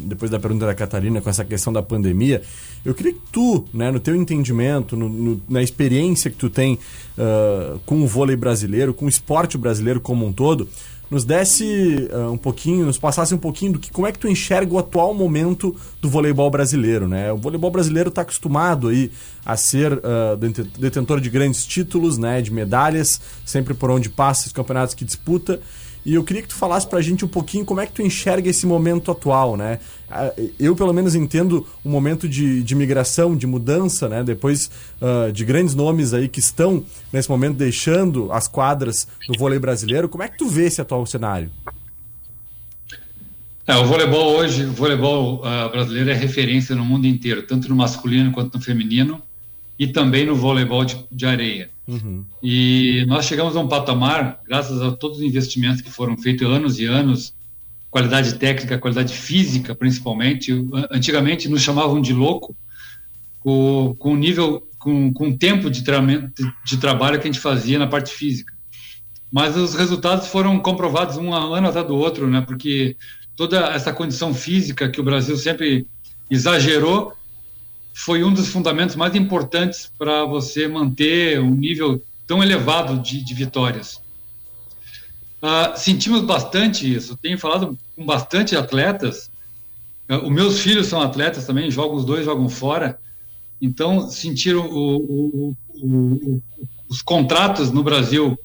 depois 0.05 0.31
da 0.31 0.39
pergunta 0.39 0.67
da 0.67 0.75
Catarina 0.75 1.21
com 1.21 1.29
essa 1.29 1.45
questão 1.45 1.73
da 1.73 1.83
pandemia, 1.83 2.43
eu 2.85 2.95
queria 2.95 3.13
que 3.13 3.21
tu, 3.33 3.65
né, 3.75 3.91
no 3.91 3.99
teu 3.99 4.15
entendimento, 4.15 4.97
no, 4.97 5.09
no, 5.09 5.43
na 5.49 5.61
experiência 5.61 6.31
que 6.31 6.37
tu 6.37 6.49
tem 6.49 6.79
uh, 7.19 7.77
com 7.85 8.03
o 8.03 8.07
vôlei 8.07 8.37
brasileiro, 8.37 8.95
com 8.95 9.07
o 9.07 9.09
esporte 9.09 9.59
brasileiro 9.59 10.01
como 10.01 10.25
um 10.25 10.33
todo, 10.33 10.69
nos 11.13 11.27
desse 11.27 12.09
uh, 12.11 12.33
um 12.33 12.39
pouquinho, 12.39 12.87
nos 12.87 12.97
passasse 12.97 13.35
um 13.35 13.39
pouquinho 13.39 13.75
do 13.75 13.79
que 13.79 13.93
como 13.93 14.07
é 14.07 14.13
que 14.13 14.19
tu 14.19 14.27
enxerga 14.27 14.73
o 14.73 14.79
atual 14.79 15.13
momento 15.13 15.77
do 16.01 16.09
voleibol 16.09 16.51
brasileiro, 16.51 17.07
né? 17.07 17.31
O 17.31 17.37
voleibol 17.37 17.71
brasileiro 17.71 18.09
está 18.09 18.23
acostumado 18.23 18.89
aí 18.89 19.13
a 19.45 19.55
ser 19.55 19.93
uh, 19.93 20.37
detentor 20.79 21.21
de 21.21 21.29
grandes 21.29 21.67
títulos, 21.67 22.17
né, 22.17 22.41
de 22.41 22.51
medalhas, 22.51 23.21
sempre 23.45 23.75
por 23.75 23.91
onde 23.91 24.09
passa 24.09 24.47
os 24.47 24.55
campeonatos 24.55 24.95
que 24.95 25.05
disputa. 25.05 25.61
E 26.05 26.15
eu 26.15 26.25
queria 26.25 26.43
que 26.43 26.49
tu 26.49 26.55
falasse 26.55 26.87
pra 26.87 27.01
gente 27.01 27.25
um 27.25 27.29
pouquinho 27.29 27.65
como 27.65 27.81
é 27.81 27.87
que 27.87 27.93
tu 27.93 28.03
enxerga 28.03 28.51
esse 28.51 28.67
momento 28.67 29.11
atual, 29.11 29.57
né? 29.57 29.79
Ah, 30.11 30.33
eu, 30.59 30.75
pelo 30.75 30.93
menos, 30.93 31.15
entendo 31.15 31.67
um 31.85 31.91
momento 31.91 32.29
de, 32.29 32.63
de 32.63 32.75
migração, 32.75 33.37
de 33.37 33.47
mudança, 33.47 34.09
né? 34.09 34.25
Depois 34.25 34.71
uh, 35.01 35.33
de 35.33 35.45
grandes 35.45 35.75
nomes 35.75 36.13
aí 36.13 36.29
que 36.29 36.41
estão, 36.41 36.85
nesse 37.13 37.29
momento, 37.29 37.57
deixando 37.57 38.33
as 38.33 38.49
quadras 38.49 39.07
do 39.29 39.39
vôlei 39.39 39.59
brasileiro. 39.59 40.09
Como 40.09 40.25
é 40.25 40.29
que 40.29 40.39
tu 40.39 40.49
vê 40.49 40.67
esse 40.67 40.81
atual 40.81 41.07
cenário? 41.07 41.51
É, 43.65 43.77
o 43.77 43.87
voleibol 43.87 44.37
hoje, 44.37 44.65
o 44.65 44.73
voleibol 44.73 45.37
uh, 45.37 45.71
brasileiro 45.71 46.11
é 46.11 46.15
referência 46.15 46.75
no 46.75 46.85
mundo 46.85 47.07
inteiro, 47.07 47.45
tanto 47.45 47.69
no 47.69 47.77
masculino 47.77 48.33
quanto 48.33 48.59
no 48.59 48.65
feminino 48.65 49.23
e 49.79 49.87
também 49.87 50.25
no 50.25 50.35
voleibol 50.35 50.85
de, 50.85 50.97
de 51.11 51.27
areia. 51.27 51.71
Uhum. 51.87 52.25
E 52.43 53.05
nós 53.07 53.25
chegamos 53.25 53.57
a 53.57 53.61
um 53.61 53.69
patamar, 53.69 54.41
graças 54.47 54.81
a 54.81 54.93
todos 54.93 55.19
os 55.19 55.25
investimentos 55.25 55.81
que 55.81 55.91
foram 55.91 56.17
feitos 56.17 56.47
anos 56.47 56.79
e 56.79 56.85
anos, 56.85 57.35
qualidade 57.91 58.35
técnica, 58.35 58.79
qualidade 58.79 59.13
física, 59.13 59.75
principalmente. 59.75 60.53
Antigamente 60.91 61.49
nos 61.49 61.63
chamavam 61.63 62.01
de 62.01 62.13
louco 62.13 62.57
com, 63.41 63.95
com 63.99 64.13
o 64.13 64.17
nível, 64.17 64.67
com, 64.79 65.13
com 65.13 65.29
o 65.29 65.37
tempo 65.37 65.69
de, 65.71 65.83
de, 65.83 66.53
de 66.65 66.77
trabalho 66.79 67.21
que 67.21 67.29
a 67.29 67.31
gente 67.33 67.41
fazia 67.41 67.79
na 67.79 67.87
parte 67.87 68.13
física. 68.13 68.53
Mas 69.31 69.57
os 69.57 69.75
resultados 69.75 70.29
foram 70.29 70.59
comprovados 70.59 71.17
um 71.17 71.35
ano 71.35 71.69
atrás 71.69 71.87
do 71.87 71.97
outro, 71.97 72.29
né? 72.29 72.43
Porque 72.43 72.97
toda 73.37 73.59
essa 73.75 73.93
condição 73.93 74.33
física 74.35 74.89
que 74.89 75.01
o 75.01 75.05
Brasil 75.05 75.37
sempre 75.37 75.87
exagerou 76.31 77.13
foi 77.95 78.25
um 78.25 78.33
dos 78.33 78.49
fundamentos 78.49 78.97
mais 78.97 79.15
importantes 79.15 79.91
para 79.99 80.25
você 80.25 80.67
manter 80.67 81.41
um 81.41 81.55
nível 81.55 82.03
tão 82.27 82.43
elevado 82.43 82.99
de, 82.99 83.23
de 83.23 83.35
vitórias. 83.35 84.01
Uh, 85.43 85.77
sentimos 85.77 86.23
bastante 86.23 86.93
isso. 86.93 87.17
Tenho 87.17 87.39
falado 87.39 87.77
com 87.97 88.07
bastante 88.07 88.57
atletas. 88.57 89.31
Uh, 90.09 90.25
os 90.25 90.31
meus 90.31 90.61
filhos 90.61 90.87
são 90.87 91.01
atletas 91.01 91.47
também, 91.47 91.71
jogam 91.71 91.97
os 91.97 92.05
dois, 92.05 92.25
jogam 92.25 92.49
fora. 92.49 92.99
Então, 93.61 94.09
sentiram 94.09 94.67
o, 94.67 94.97
o, 94.97 95.57
o, 95.75 96.43
os 96.89 97.03
contratos 97.03 97.71
no 97.71 97.83
Brasil 97.83 98.39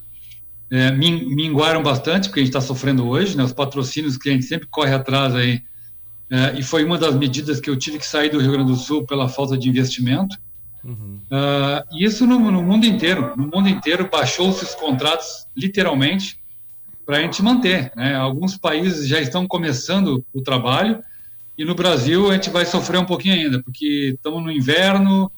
é, 0.69 0.91
minguaram 0.91 1.81
bastante, 1.81 2.27
porque 2.27 2.41
a 2.41 2.43
gente 2.43 2.55
está 2.55 2.61
sofrendo 2.61 3.07
hoje, 3.07 3.37
né? 3.37 3.43
Os 3.43 3.53
patrocínios 3.53 4.17
que 4.17 4.29
a 4.29 4.33
gente 4.33 4.45
sempre 4.45 4.67
corre 4.67 4.93
atrás 4.93 5.33
aí 5.33 5.61
e 6.57 6.63
foi 6.63 6.83
uma 6.83 6.97
das 6.97 7.15
medidas 7.15 7.59
que 7.59 7.69
eu 7.69 7.77
tive 7.77 7.99
que 7.99 8.05
sair 8.05 8.29
do 8.29 8.39
Rio 8.39 8.51
Grande 8.51 8.71
do 8.71 8.77
Sul 8.77 9.05
pela 9.05 9.29
falta 9.29 9.57
de 9.57 9.69
investimento. 9.69 10.37
Uhum. 10.83 11.19
Uh, 11.31 11.97
isso 11.97 12.25
no, 12.25 12.39
no, 12.39 12.61
mundo 12.61 12.85
inteiro. 12.85 13.33
No 13.37 13.47
mundo 13.47 13.69
inteiro 13.69 14.09
baixou-se 14.11 14.63
os 14.63 14.75
contratos, 14.75 15.47
literalmente, 15.55 16.39
para 17.05 17.17
a 17.17 17.21
gente 17.21 17.41
manter. 17.41 17.91
Né? 17.95 18.15
Alguns 18.15 18.57
países 18.57 19.07
já 19.07 19.19
estão 19.19 19.47
começando 19.47 20.23
o 20.33 20.41
trabalho 20.41 21.01
e 21.57 21.63
no 21.63 21.73
Brasil 21.73 22.29
a 22.29 22.33
gente 22.33 22.49
vai 22.49 22.65
sofrer 22.65 22.99
um 22.99 23.05
pouquinho 23.05 23.35
ainda, 23.35 23.63
porque 23.63 24.13
estamos 24.15 24.43
no 24.43 24.51
inverno, 24.51 25.31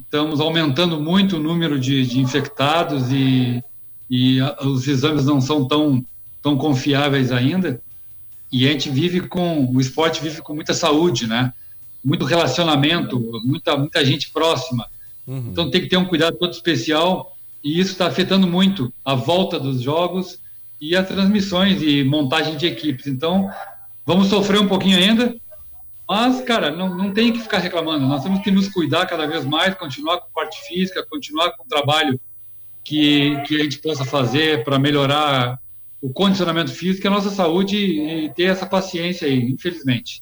estamos 0.00 0.40
aumentando 0.40 1.00
muito 1.00 1.36
o 1.36 1.42
número 1.42 1.80
de, 1.80 2.06
de 2.06 2.20
infectados 2.20 3.10
e, 3.10 3.62
e 4.08 4.40
a, 4.40 4.58
os 4.62 4.86
exames 4.86 5.24
não 5.24 5.40
são 5.40 5.66
tão, 5.66 6.04
tão 6.42 6.56
confiáveis 6.56 7.32
ainda 7.32 7.82
e 8.52 8.68
a 8.68 8.72
gente 8.72 8.90
vive 8.90 9.22
com 9.22 9.64
o 9.64 9.80
esporte 9.80 10.22
vive 10.22 10.42
com 10.42 10.54
muita 10.54 10.74
saúde, 10.74 11.26
né? 11.26 11.54
Muito 12.04 12.26
relacionamento, 12.26 13.18
muita 13.44 13.76
muita 13.78 14.04
gente 14.04 14.30
próxima. 14.30 14.86
Uhum. 15.26 15.48
Então 15.50 15.70
tem 15.70 15.80
que 15.80 15.88
ter 15.88 15.96
um 15.96 16.04
cuidado 16.04 16.36
todo 16.36 16.52
especial 16.52 17.34
e 17.64 17.80
isso 17.80 17.92
está 17.92 18.06
afetando 18.06 18.46
muito 18.46 18.92
a 19.02 19.14
volta 19.14 19.58
dos 19.58 19.80
jogos 19.80 20.38
e 20.78 20.94
as 20.94 21.08
transmissões 21.08 21.80
e 21.80 22.04
montagem 22.04 22.56
de 22.56 22.66
equipes. 22.66 23.06
Então 23.06 23.50
vamos 24.04 24.26
sofrer 24.26 24.60
um 24.60 24.68
pouquinho 24.68 24.98
ainda, 24.98 25.34
mas 26.06 26.42
cara 26.42 26.70
não, 26.70 26.94
não 26.94 27.10
tem 27.10 27.32
que 27.32 27.40
ficar 27.40 27.58
reclamando. 27.58 28.06
Nós 28.06 28.22
temos 28.22 28.42
que 28.42 28.50
nos 28.50 28.68
cuidar 28.68 29.06
cada 29.06 29.26
vez 29.26 29.46
mais, 29.46 29.74
continuar 29.76 30.18
com 30.18 30.30
parte 30.34 30.60
física, 30.66 31.06
continuar 31.08 31.52
com 31.52 31.62
o 31.62 31.68
trabalho 31.68 32.20
que 32.84 33.40
que 33.46 33.56
a 33.56 33.62
gente 33.62 33.78
possa 33.78 34.04
fazer 34.04 34.62
para 34.62 34.78
melhorar 34.78 35.61
o 36.02 36.10
condicionamento 36.10 36.72
físico, 36.72 37.06
a 37.06 37.10
nossa 37.10 37.30
saúde 37.30 37.76
e 37.76 38.28
ter 38.34 38.44
essa 38.44 38.66
paciência 38.66 39.28
aí, 39.28 39.38
infelizmente. 39.38 40.20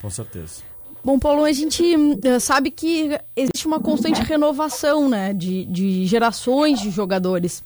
Com 0.00 0.08
certeza. 0.08 0.62
Bom, 1.04 1.18
Paulo, 1.18 1.44
a 1.44 1.52
gente 1.52 1.84
eh, 2.24 2.38
sabe 2.38 2.70
que 2.70 3.10
existe 3.36 3.66
uma 3.66 3.78
constante 3.78 4.22
renovação 4.22 5.06
né, 5.06 5.34
de, 5.34 5.66
de 5.66 6.06
gerações 6.06 6.80
de 6.80 6.90
jogadores. 6.90 7.62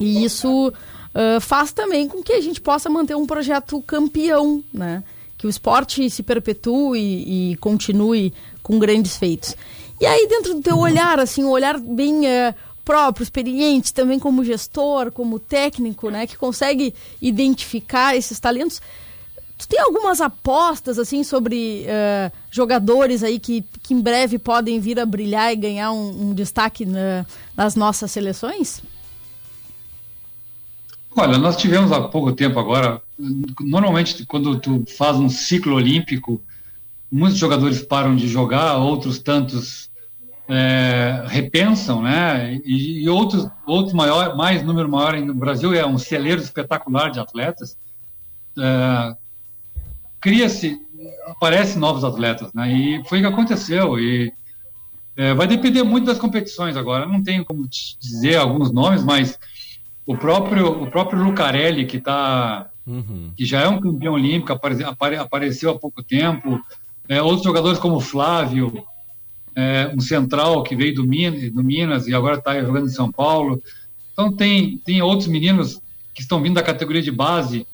E 0.00 0.24
isso 0.24 0.68
uh, 0.68 1.40
faz 1.40 1.72
também 1.72 2.08
com 2.08 2.22
que 2.22 2.32
a 2.32 2.40
gente 2.40 2.60
possa 2.60 2.88
manter 2.88 3.14
um 3.14 3.26
projeto 3.26 3.80
campeão, 3.82 4.62
né? 4.72 5.04
Que 5.38 5.46
o 5.46 5.50
esporte 5.50 6.08
se 6.10 6.22
perpetue 6.22 6.98
e, 6.98 7.52
e 7.52 7.56
continue 7.56 8.32
com 8.62 8.78
grandes 8.78 9.16
feitos. 9.16 9.54
E 10.00 10.06
aí, 10.06 10.26
dentro 10.26 10.54
do 10.54 10.62
teu 10.62 10.78
olhar, 10.78 11.20
assim, 11.20 11.44
um 11.44 11.50
olhar 11.50 11.78
bem 11.78 12.22
uh, 12.26 12.54
próprio, 12.84 13.22
experiente, 13.22 13.94
também 13.94 14.18
como 14.18 14.44
gestor, 14.44 15.10
como 15.10 15.38
técnico, 15.38 16.10
né, 16.10 16.26
que 16.26 16.36
consegue 16.36 16.94
identificar 17.20 18.16
esses 18.16 18.38
talentos. 18.38 18.80
Tu 19.56 19.68
tem 19.68 19.80
algumas 19.80 20.20
apostas, 20.20 20.98
assim, 20.98 21.22
sobre 21.22 21.86
uh, 21.86 22.32
jogadores 22.50 23.22
aí 23.22 23.38
que, 23.38 23.64
que 23.82 23.94
em 23.94 24.00
breve 24.00 24.38
podem 24.38 24.80
vir 24.80 24.98
a 24.98 25.06
brilhar 25.06 25.52
e 25.52 25.56
ganhar 25.56 25.92
um, 25.92 26.30
um 26.30 26.34
destaque 26.34 26.84
na, 26.84 27.24
nas 27.56 27.76
nossas 27.76 28.10
seleções? 28.10 28.82
Olha, 31.16 31.38
nós 31.38 31.56
tivemos 31.56 31.92
há 31.92 32.00
pouco 32.00 32.32
tempo 32.32 32.58
agora, 32.58 33.00
normalmente 33.60 34.26
quando 34.26 34.58
tu 34.58 34.82
faz 34.98 35.16
um 35.16 35.28
ciclo 35.28 35.76
olímpico, 35.76 36.42
muitos 37.10 37.38
jogadores 37.38 37.80
param 37.80 38.16
de 38.16 38.26
jogar, 38.26 38.76
outros 38.78 39.20
tantos 39.20 39.88
é, 40.48 41.24
repensam, 41.26 42.02
né? 42.02 42.60
E, 42.64 43.04
e, 43.04 43.08
outros, 43.08 43.48
outros 43.66 43.94
maior, 43.94 44.36
mais 44.36 44.62
número 44.62 44.88
maior 44.88 45.18
no 45.20 45.34
Brasil 45.34 45.72
é 45.74 45.86
um 45.86 45.98
celeiro 45.98 46.40
espetacular 46.40 47.10
de 47.10 47.20
atletas. 47.20 47.76
É, 48.58 49.16
Cria-se, 50.20 50.78
aparecem 51.26 51.78
novos 51.78 52.04
atletas, 52.04 52.52
né? 52.52 52.70
E 52.72 53.04
foi 53.04 53.18
o 53.18 53.22
que 53.22 53.28
aconteceu. 53.28 53.98
E 53.98 54.32
é, 55.16 55.34
vai 55.34 55.46
depender 55.46 55.82
muito 55.82 56.06
das 56.06 56.18
competições 56.18 56.76
agora. 56.76 57.06
não 57.06 57.22
tenho 57.22 57.44
como 57.44 57.66
te 57.66 57.98
dizer 57.98 58.36
alguns 58.36 58.72
nomes, 58.72 59.02
mas 59.04 59.38
o 60.06 60.16
próprio 60.16 60.82
o 60.82 60.90
próprio 60.90 61.22
Lucarelli 61.22 61.86
que 61.86 61.98
tá 61.98 62.68
uhum. 62.86 63.32
que 63.36 63.44
já 63.44 63.62
é 63.62 63.68
um 63.68 63.80
campeão 63.80 64.14
olímpico 64.14 64.52
apare, 64.52 64.84
apare, 64.84 65.16
apareceu 65.16 65.70
há 65.70 65.78
pouco 65.78 66.02
tempo. 66.02 66.60
É, 67.08 67.20
outros 67.22 67.44
jogadores 67.44 67.78
como 67.78 68.00
Flávio 68.00 68.84
é, 69.56 69.92
um 69.94 70.00
central 70.00 70.62
que 70.62 70.74
veio 70.74 70.94
do 70.94 71.06
Minas, 71.06 71.50
do 71.50 71.62
Minas 71.62 72.06
e 72.06 72.14
agora 72.14 72.36
está 72.38 72.60
jogando 72.60 72.86
em 72.86 72.90
São 72.90 73.10
Paulo. 73.10 73.62
Então 74.12 74.32
tem, 74.32 74.78
tem 74.78 75.02
outros 75.02 75.28
meninos 75.28 75.80
que 76.14 76.22
estão 76.22 76.42
vindo 76.42 76.54
da 76.54 76.62
categoria 76.62 77.02
de 77.02 77.10
base, 77.10 77.66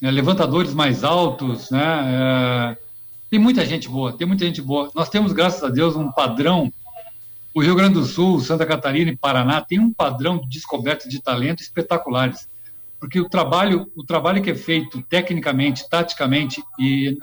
né, 0.00 0.10
levantadores 0.10 0.72
mais 0.72 1.04
altos, 1.04 1.70
né? 1.70 2.76
É, 2.76 2.78
tem 3.30 3.38
muita 3.38 3.64
gente 3.64 3.88
boa, 3.88 4.12
tem 4.12 4.26
muita 4.26 4.44
gente 4.44 4.60
boa. 4.60 4.90
Nós 4.94 5.08
temos, 5.08 5.32
graças 5.32 5.62
a 5.62 5.68
Deus, 5.68 5.94
um 5.94 6.10
padrão. 6.10 6.72
O 7.54 7.60
Rio 7.60 7.74
Grande 7.74 7.94
do 7.94 8.04
Sul, 8.04 8.40
Santa 8.40 8.64
Catarina 8.64 9.10
e 9.10 9.16
Paraná 9.16 9.60
tem 9.60 9.78
um 9.78 9.92
padrão 9.92 10.38
de 10.38 10.48
descoberta 10.48 11.08
de 11.08 11.20
talento 11.20 11.60
espetaculares, 11.60 12.48
porque 12.98 13.18
o 13.20 13.28
trabalho, 13.28 13.90
o 13.96 14.04
trabalho 14.04 14.40
que 14.40 14.50
é 14.50 14.54
feito 14.54 15.02
tecnicamente, 15.02 15.88
taticamente 15.88 16.62
e 16.78 17.18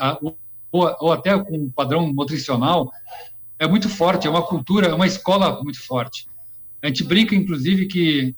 ou, 0.69 0.95
ou 0.99 1.13
até 1.13 1.37
com 1.41 1.55
o 1.55 1.71
padrão 1.71 2.11
nutricional 2.11 2.91
é 3.59 3.67
muito 3.67 3.89
forte, 3.89 4.27
é 4.27 4.29
uma 4.29 4.41
cultura, 4.41 4.87
é 4.87 4.93
uma 4.93 5.07
escola 5.07 5.61
muito 5.63 5.81
forte. 5.85 6.27
A 6.81 6.87
gente 6.87 7.03
brinca, 7.03 7.35
inclusive, 7.35 7.87
que 7.87 8.35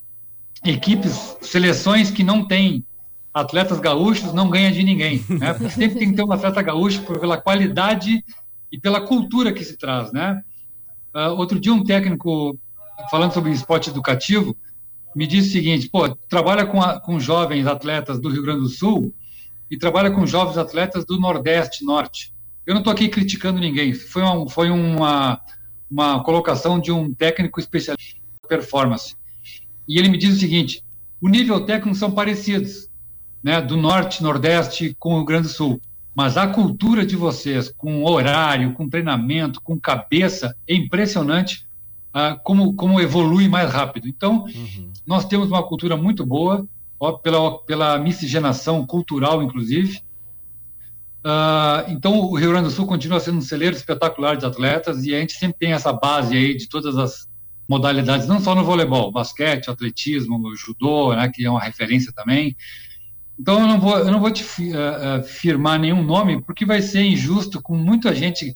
equipes, 0.66 1.38
seleções 1.42 2.10
que 2.12 2.24
não 2.24 2.46
têm 2.46 2.84
atletas 3.34 3.80
gaúchos 3.80 4.34
não 4.34 4.50
ganham 4.50 4.72
de 4.72 4.84
ninguém, 4.84 5.24
né? 5.30 5.54
Sempre 5.70 6.00
tem 6.00 6.10
que 6.10 6.16
ter 6.16 6.24
um 6.24 6.32
atleta 6.32 6.62
gaúcho 6.62 7.02
pela 7.20 7.38
qualidade 7.38 8.24
e 8.72 8.80
pela 8.80 9.02
cultura 9.02 9.54
que 9.54 9.64
se 9.64 9.78
traz, 9.78 10.12
né? 10.12 10.42
Uh, 11.14 11.32
outro 11.38 11.60
dia 11.60 11.74
um 11.74 11.84
técnico 11.84 12.58
falando 13.10 13.34
sobre 13.34 13.52
esporte 13.52 13.90
educativo 13.90 14.56
me 15.16 15.26
disse 15.26 15.50
o 15.50 15.52
seguinte, 15.54 15.90
pô, 15.90 16.16
trabalha 16.30 16.66
com, 16.66 16.82
a, 16.82 17.00
com 17.00 17.20
jovens 17.20 17.66
atletas 17.66 18.20
do 18.20 18.30
Rio 18.30 18.44
Grande 18.44 18.62
do 18.62 18.70
Sul 18.70 19.14
e 19.70 19.78
trabalha 19.78 20.12
com 20.12 20.26
jovens 20.26 20.58
atletas 20.58 21.04
do 21.06 21.20
Nordeste, 21.20 21.84
Norte. 21.84 22.34
Eu 22.70 22.76
não 22.76 22.82
estou 22.82 22.94
aqui 22.94 23.10
criticando 23.10 23.60
ninguém, 23.60 23.96
foi, 23.96 24.22
uma, 24.22 24.48
foi 24.48 24.70
uma, 24.70 25.42
uma 25.90 26.24
colocação 26.24 26.80
de 26.80 26.92
um 26.92 27.12
técnico 27.12 27.60
especialista 27.60 28.20
em 28.20 28.48
performance. 28.48 29.16
E 29.88 29.98
ele 29.98 30.08
me 30.08 30.20
diz 30.20 30.36
o 30.36 30.40
seguinte: 30.40 30.84
o 31.20 31.28
nível 31.28 31.66
técnico 31.66 31.98
são 31.98 32.12
parecidos, 32.12 32.88
né, 33.42 33.60
do 33.60 33.76
norte, 33.76 34.22
nordeste 34.22 34.96
com 35.00 35.14
o 35.14 35.16
Rio 35.16 35.26
Grande 35.26 35.48
do 35.48 35.50
Sul. 35.52 35.82
Mas 36.16 36.38
a 36.38 36.46
cultura 36.46 37.04
de 37.04 37.16
vocês, 37.16 37.74
com 37.76 38.06
horário, 38.06 38.72
com 38.74 38.88
treinamento, 38.88 39.60
com 39.62 39.80
cabeça, 39.80 40.56
é 40.68 40.76
impressionante 40.76 41.66
uh, 42.14 42.40
como, 42.44 42.76
como 42.76 43.02
evolui 43.02 43.48
mais 43.48 43.72
rápido. 43.72 44.08
Então, 44.08 44.44
uhum. 44.44 44.92
nós 45.08 45.26
temos 45.26 45.48
uma 45.48 45.64
cultura 45.64 45.98
muito 45.98 46.24
boa, 46.24 46.68
ó, 47.00 47.14
pela, 47.14 47.58
pela 47.64 47.98
miscigenação 47.98 48.86
cultural, 48.86 49.42
inclusive, 49.42 50.04
Uh, 51.26 51.90
então, 51.90 52.18
o 52.18 52.36
Rio 52.36 52.52
Grande 52.52 52.70
do 52.70 52.72
Sul 52.72 52.88
continua 52.88 53.20
sendo 53.20 53.40
um 53.40 53.42
celeiro 53.42 53.76
espetacular 53.76 54.38
de 54.38 54.46
atletas 54.46 55.06
e 55.06 55.14
a 55.14 55.20
gente 55.20 55.34
sempre 55.34 55.60
tem 55.60 55.74
essa 55.74 55.92
base 55.92 56.36
aí 56.36 56.56
de 56.56 56.68
todas 56.68 56.98
as 56.98 57.28
modalidades, 57.68 58.28
não 58.28 58.40
só 58.40 58.56
no 58.56 58.64
voleibol, 58.64 59.12
basquete, 59.12 59.70
atletismo, 59.70 60.56
judô, 60.56 61.14
né, 61.14 61.30
que 61.30 61.46
é 61.46 61.50
uma 61.50 61.60
referência 61.60 62.12
também. 62.14 62.56
Então, 63.38 63.60
eu 63.60 63.68
não 63.68 63.80
vou, 63.80 63.98
eu 63.98 64.12
não 64.12 64.20
vou 64.20 64.32
te 64.32 64.44
uh, 64.44 65.24
firmar 65.24 65.80
nenhum 65.80 66.04
nome, 66.04 66.42
porque 66.42 66.66
vai 66.66 66.82
ser 66.82 67.04
injusto 67.04 67.62
com 67.62 67.76
muita 67.76 68.16
gente 68.16 68.56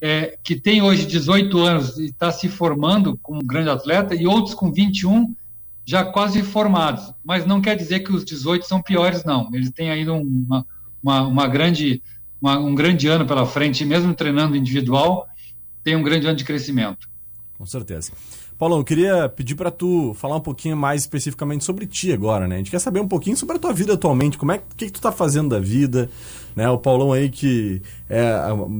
é, 0.00 0.38
que 0.42 0.56
tem 0.56 0.82
hoje 0.82 1.06
18 1.06 1.58
anos 1.58 1.98
e 1.98 2.06
está 2.06 2.30
se 2.30 2.48
formando 2.48 3.18
como 3.22 3.44
grande 3.44 3.70
atleta 3.70 4.14
e 4.14 4.26
outros 4.26 4.54
com 4.54 4.72
21 4.72 5.34
já 5.84 6.04
quase 6.04 6.42
formados. 6.42 7.12
Mas 7.24 7.46
não 7.46 7.60
quer 7.60 7.76
dizer 7.76 8.00
que 8.00 8.12
os 8.12 8.24
18 8.24 8.66
são 8.66 8.82
piores, 8.82 9.24
não. 9.24 9.48
Eles 9.52 9.70
têm 9.70 9.90
ainda 9.90 10.12
uma 10.12 10.66
uma, 11.02 11.22
uma 11.26 11.46
grande, 11.46 12.02
uma, 12.40 12.58
um 12.58 12.74
grande 12.74 13.08
ano 13.08 13.26
pela 13.26 13.46
frente, 13.46 13.84
mesmo 13.84 14.14
treinando 14.14 14.56
individual, 14.56 15.26
tem 15.82 15.96
um 15.96 16.02
grande 16.02 16.26
ano 16.26 16.36
de 16.36 16.44
crescimento. 16.44 17.08
Com 17.56 17.64
certeza. 17.64 18.12
Paulão, 18.58 18.78
eu 18.78 18.84
queria 18.84 19.28
pedir 19.28 19.54
para 19.54 19.70
tu 19.70 20.14
falar 20.14 20.36
um 20.36 20.40
pouquinho 20.40 20.76
mais 20.76 21.02
especificamente 21.02 21.62
sobre 21.62 21.86
ti 21.86 22.10
agora, 22.10 22.48
né? 22.48 22.54
A 22.54 22.58
gente 22.58 22.70
quer 22.70 22.78
saber 22.78 23.00
um 23.00 23.08
pouquinho 23.08 23.36
sobre 23.36 23.56
a 23.56 23.58
tua 23.58 23.72
vida 23.72 23.92
atualmente, 23.92 24.38
como 24.38 24.52
é 24.52 24.58
que, 24.76 24.86
que 24.86 24.92
tu 24.92 25.00
tá 25.00 25.12
fazendo 25.12 25.50
da 25.50 25.60
vida, 25.60 26.08
né? 26.54 26.68
O 26.70 26.78
Paulão 26.78 27.12
aí 27.12 27.28
que 27.28 27.82
é, 28.08 28.24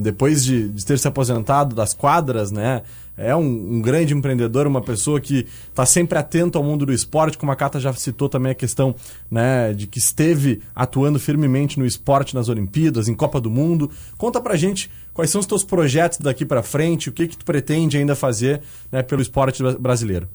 depois 0.00 0.42
de, 0.42 0.70
de 0.70 0.84
ter 0.84 0.98
se 0.98 1.06
aposentado 1.06 1.74
das 1.74 1.92
quadras, 1.92 2.50
né? 2.50 2.82
É 3.16 3.34
um, 3.34 3.76
um, 3.76 3.80
grande 3.80 4.14
empreendedor, 4.14 4.66
uma 4.66 4.82
pessoa 4.82 5.20
que 5.20 5.46
está 5.68 5.86
sempre 5.86 6.18
atento 6.18 6.58
ao 6.58 6.64
mundo 6.64 6.84
do 6.84 6.92
esporte, 6.92 7.38
como 7.38 7.50
a 7.50 7.56
Cata 7.56 7.80
já 7.80 7.92
citou 7.92 8.28
também 8.28 8.52
a 8.52 8.54
questão 8.54 8.94
né, 9.30 9.72
de 9.72 9.86
que 9.86 9.98
esteve 9.98 10.60
atuando 10.74 11.18
firmemente 11.18 11.78
no 11.78 11.86
esporte 11.86 12.34
nas 12.34 12.48
Olimpíadas, 12.48 13.08
em 13.08 13.14
Copa 13.14 13.40
do 13.40 13.50
Mundo. 13.50 13.90
Conta 14.18 14.40
pra 14.40 14.56
gente 14.56 14.90
quais 15.14 15.30
são 15.30 15.40
os 15.40 15.46
teus 15.46 15.64
projetos 15.64 16.18
daqui 16.18 16.44
para 16.44 16.62
frente, 16.62 17.08
o 17.08 17.12
que, 17.12 17.26
que 17.26 17.36
tu 17.36 17.44
pretende 17.44 17.96
ainda 17.96 18.14
fazer 18.14 18.60
né, 18.92 19.02
pelo 19.02 19.22
esporte 19.22 19.62
brasileiro. 19.78 20.28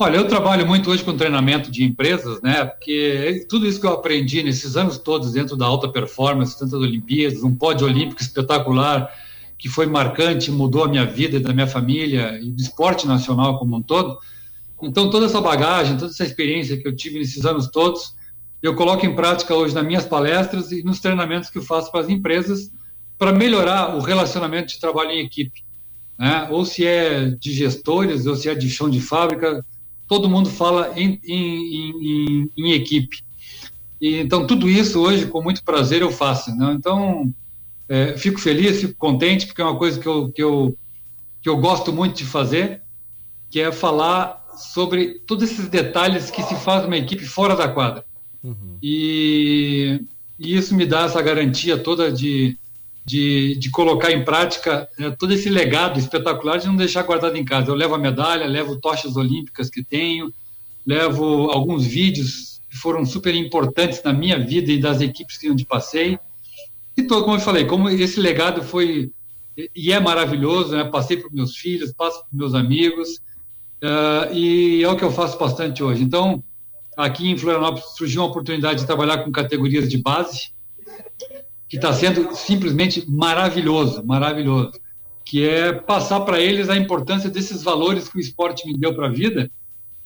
Olha, 0.00 0.16
eu 0.16 0.28
trabalho 0.28 0.64
muito 0.64 0.90
hoje 0.90 1.02
com 1.02 1.16
treinamento 1.16 1.72
de 1.72 1.82
empresas, 1.82 2.40
né? 2.40 2.64
Porque 2.64 3.44
tudo 3.48 3.66
isso 3.66 3.80
que 3.80 3.86
eu 3.86 3.92
aprendi 3.92 4.44
nesses 4.44 4.76
anos 4.76 4.96
todos 4.96 5.32
dentro 5.32 5.56
da 5.56 5.66
alta 5.66 5.88
performance, 5.88 6.56
tanto 6.56 6.70
das 6.70 6.80
Olimpíadas, 6.80 7.42
um 7.42 7.52
pódio 7.52 7.84
olímpico 7.84 8.22
espetacular, 8.22 9.12
que 9.58 9.68
foi 9.68 9.86
marcante, 9.86 10.50
mudou 10.50 10.84
a 10.84 10.88
minha 10.88 11.04
vida 11.04 11.36
e 11.36 11.40
da 11.40 11.52
minha 11.52 11.66
família 11.66 12.38
e 12.40 12.50
do 12.50 12.62
esporte 12.62 13.06
nacional 13.06 13.58
como 13.58 13.76
um 13.76 13.82
todo. 13.82 14.18
Então, 14.80 15.10
toda 15.10 15.26
essa 15.26 15.40
bagagem, 15.40 15.96
toda 15.96 16.12
essa 16.12 16.24
experiência 16.24 16.76
que 16.76 16.86
eu 16.86 16.94
tive 16.94 17.18
nesses 17.18 17.44
anos 17.44 17.66
todos, 17.66 18.14
eu 18.62 18.76
coloco 18.76 19.04
em 19.04 19.14
prática 19.14 19.54
hoje 19.54 19.74
nas 19.74 19.84
minhas 19.84 20.06
palestras 20.06 20.70
e 20.70 20.82
nos 20.84 21.00
treinamentos 21.00 21.50
que 21.50 21.58
eu 21.58 21.62
faço 21.62 21.90
para 21.90 22.00
as 22.00 22.08
empresas 22.08 22.72
para 23.18 23.32
melhorar 23.32 23.96
o 23.96 24.00
relacionamento 24.00 24.68
de 24.68 24.80
trabalho 24.80 25.10
em 25.10 25.24
equipe. 25.24 25.64
Né? 26.16 26.46
Ou 26.50 26.64
se 26.64 26.86
é 26.86 27.30
de 27.30 27.52
gestores, 27.52 28.26
ou 28.26 28.36
se 28.36 28.48
é 28.48 28.54
de 28.54 28.70
chão 28.70 28.88
de 28.88 29.00
fábrica, 29.00 29.64
todo 30.06 30.28
mundo 30.28 30.48
fala 30.48 30.92
em, 30.96 31.20
em, 31.24 32.46
em, 32.46 32.50
em 32.56 32.72
equipe. 32.72 33.24
E, 34.00 34.18
então, 34.18 34.46
tudo 34.46 34.68
isso 34.68 35.00
hoje, 35.00 35.26
com 35.26 35.42
muito 35.42 35.64
prazer, 35.64 36.02
eu 36.02 36.12
faço. 36.12 36.54
Né? 36.54 36.74
Então, 36.78 37.32
é, 37.88 38.16
fico 38.16 38.38
feliz, 38.38 38.80
fico 38.80 38.94
contente, 38.94 39.46
porque 39.46 39.62
é 39.62 39.64
uma 39.64 39.78
coisa 39.78 39.98
que 39.98 40.06
eu, 40.06 40.30
que, 40.30 40.42
eu, 40.42 40.76
que 41.40 41.48
eu 41.48 41.56
gosto 41.56 41.92
muito 41.92 42.16
de 42.16 42.24
fazer, 42.24 42.82
que 43.50 43.60
é 43.60 43.72
falar 43.72 44.46
sobre 44.56 45.20
todos 45.20 45.50
esses 45.50 45.68
detalhes 45.68 46.30
que 46.30 46.42
se 46.42 46.54
faz 46.56 46.84
uma 46.84 46.96
equipe 46.96 47.24
fora 47.24 47.56
da 47.56 47.68
quadra. 47.68 48.04
Uhum. 48.42 48.76
E, 48.82 50.00
e, 50.38 50.56
isso 50.56 50.74
me 50.74 50.84
dá 50.84 51.04
essa 51.04 51.22
garantia 51.22 51.78
toda 51.78 52.12
de, 52.12 52.58
de, 53.04 53.56
de 53.56 53.70
colocar 53.70 54.10
em 54.10 54.24
prática 54.24 54.88
é, 54.98 55.10
todo 55.10 55.32
esse 55.32 55.48
legado 55.48 55.98
espetacular 55.98 56.58
de 56.58 56.66
não 56.66 56.76
deixar 56.76 57.02
guardado 57.02 57.36
em 57.36 57.44
casa. 57.44 57.70
Eu 57.70 57.74
levo 57.74 57.94
a 57.94 57.98
medalha, 57.98 58.46
levo 58.46 58.76
tochas 58.76 59.16
olímpicas 59.16 59.70
que 59.70 59.82
tenho, 59.82 60.32
levo 60.86 61.50
alguns 61.50 61.86
vídeos 61.86 62.60
que 62.70 62.76
foram 62.76 63.06
super 63.06 63.34
importantes 63.34 64.02
na 64.02 64.12
minha 64.12 64.38
vida 64.38 64.70
e 64.70 64.78
das 64.78 65.00
equipes 65.00 65.38
que 65.38 65.50
onde 65.50 65.64
passei. 65.64 66.18
E 66.98 67.04
todo, 67.04 67.22
como 67.22 67.36
eu 67.36 67.40
falei, 67.40 67.64
como 67.64 67.88
esse 67.88 68.18
legado 68.18 68.60
foi 68.60 69.12
e 69.74 69.92
é 69.92 70.00
maravilhoso, 70.00 70.76
né? 70.76 70.82
Passei 70.82 71.16
para 71.16 71.30
meus 71.30 71.56
filhos, 71.56 71.92
passo 71.92 72.18
para 72.18 72.28
meus 72.32 72.54
amigos, 72.54 73.20
uh, 73.82 74.34
e 74.34 74.82
é 74.82 74.88
o 74.88 74.96
que 74.96 75.04
eu 75.04 75.12
faço 75.12 75.38
bastante 75.38 75.80
hoje. 75.80 76.02
Então, 76.02 76.42
aqui 76.96 77.30
em 77.30 77.38
Florianópolis 77.38 77.96
surgiu 77.96 78.22
uma 78.22 78.28
oportunidade 78.28 78.80
de 78.80 78.86
trabalhar 78.86 79.18
com 79.18 79.30
categorias 79.30 79.88
de 79.88 79.96
base, 79.98 80.50
que 81.68 81.76
está 81.76 81.92
sendo 81.92 82.34
simplesmente 82.34 83.08
maravilhoso, 83.08 84.04
maravilhoso, 84.04 84.72
que 85.24 85.48
é 85.48 85.72
passar 85.72 86.20
para 86.20 86.40
eles 86.40 86.68
a 86.68 86.76
importância 86.76 87.30
desses 87.30 87.62
valores 87.62 88.08
que 88.08 88.18
o 88.18 88.20
esporte 88.20 88.66
me 88.66 88.76
deu 88.76 88.92
para 88.92 89.06
a 89.06 89.12
vida, 89.12 89.48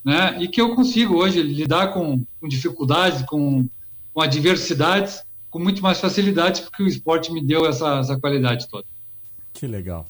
né? 0.05 0.37
E 0.41 0.49
que 0.49 0.61
eu 0.61 0.75
consigo 0.75 1.17
hoje 1.17 1.43
lidar 1.43 1.89
com, 1.89 2.23
com 2.39 2.47
dificuldades, 2.49 3.23
com 3.23 3.67
com 4.13 4.21
adversidades, 4.21 5.23
com 5.53 5.59
muito 5.59 5.83
mais 5.83 6.01
facilidade, 6.01 6.63
porque 6.63 6.83
o 6.83 6.87
esporte 6.87 7.31
me 7.31 7.45
deu 7.45 7.67
essa, 7.67 7.99
essa 7.99 8.19
qualidade 8.19 8.67
toda. 8.69 8.87
Que 9.53 9.67
legal. 9.67 10.09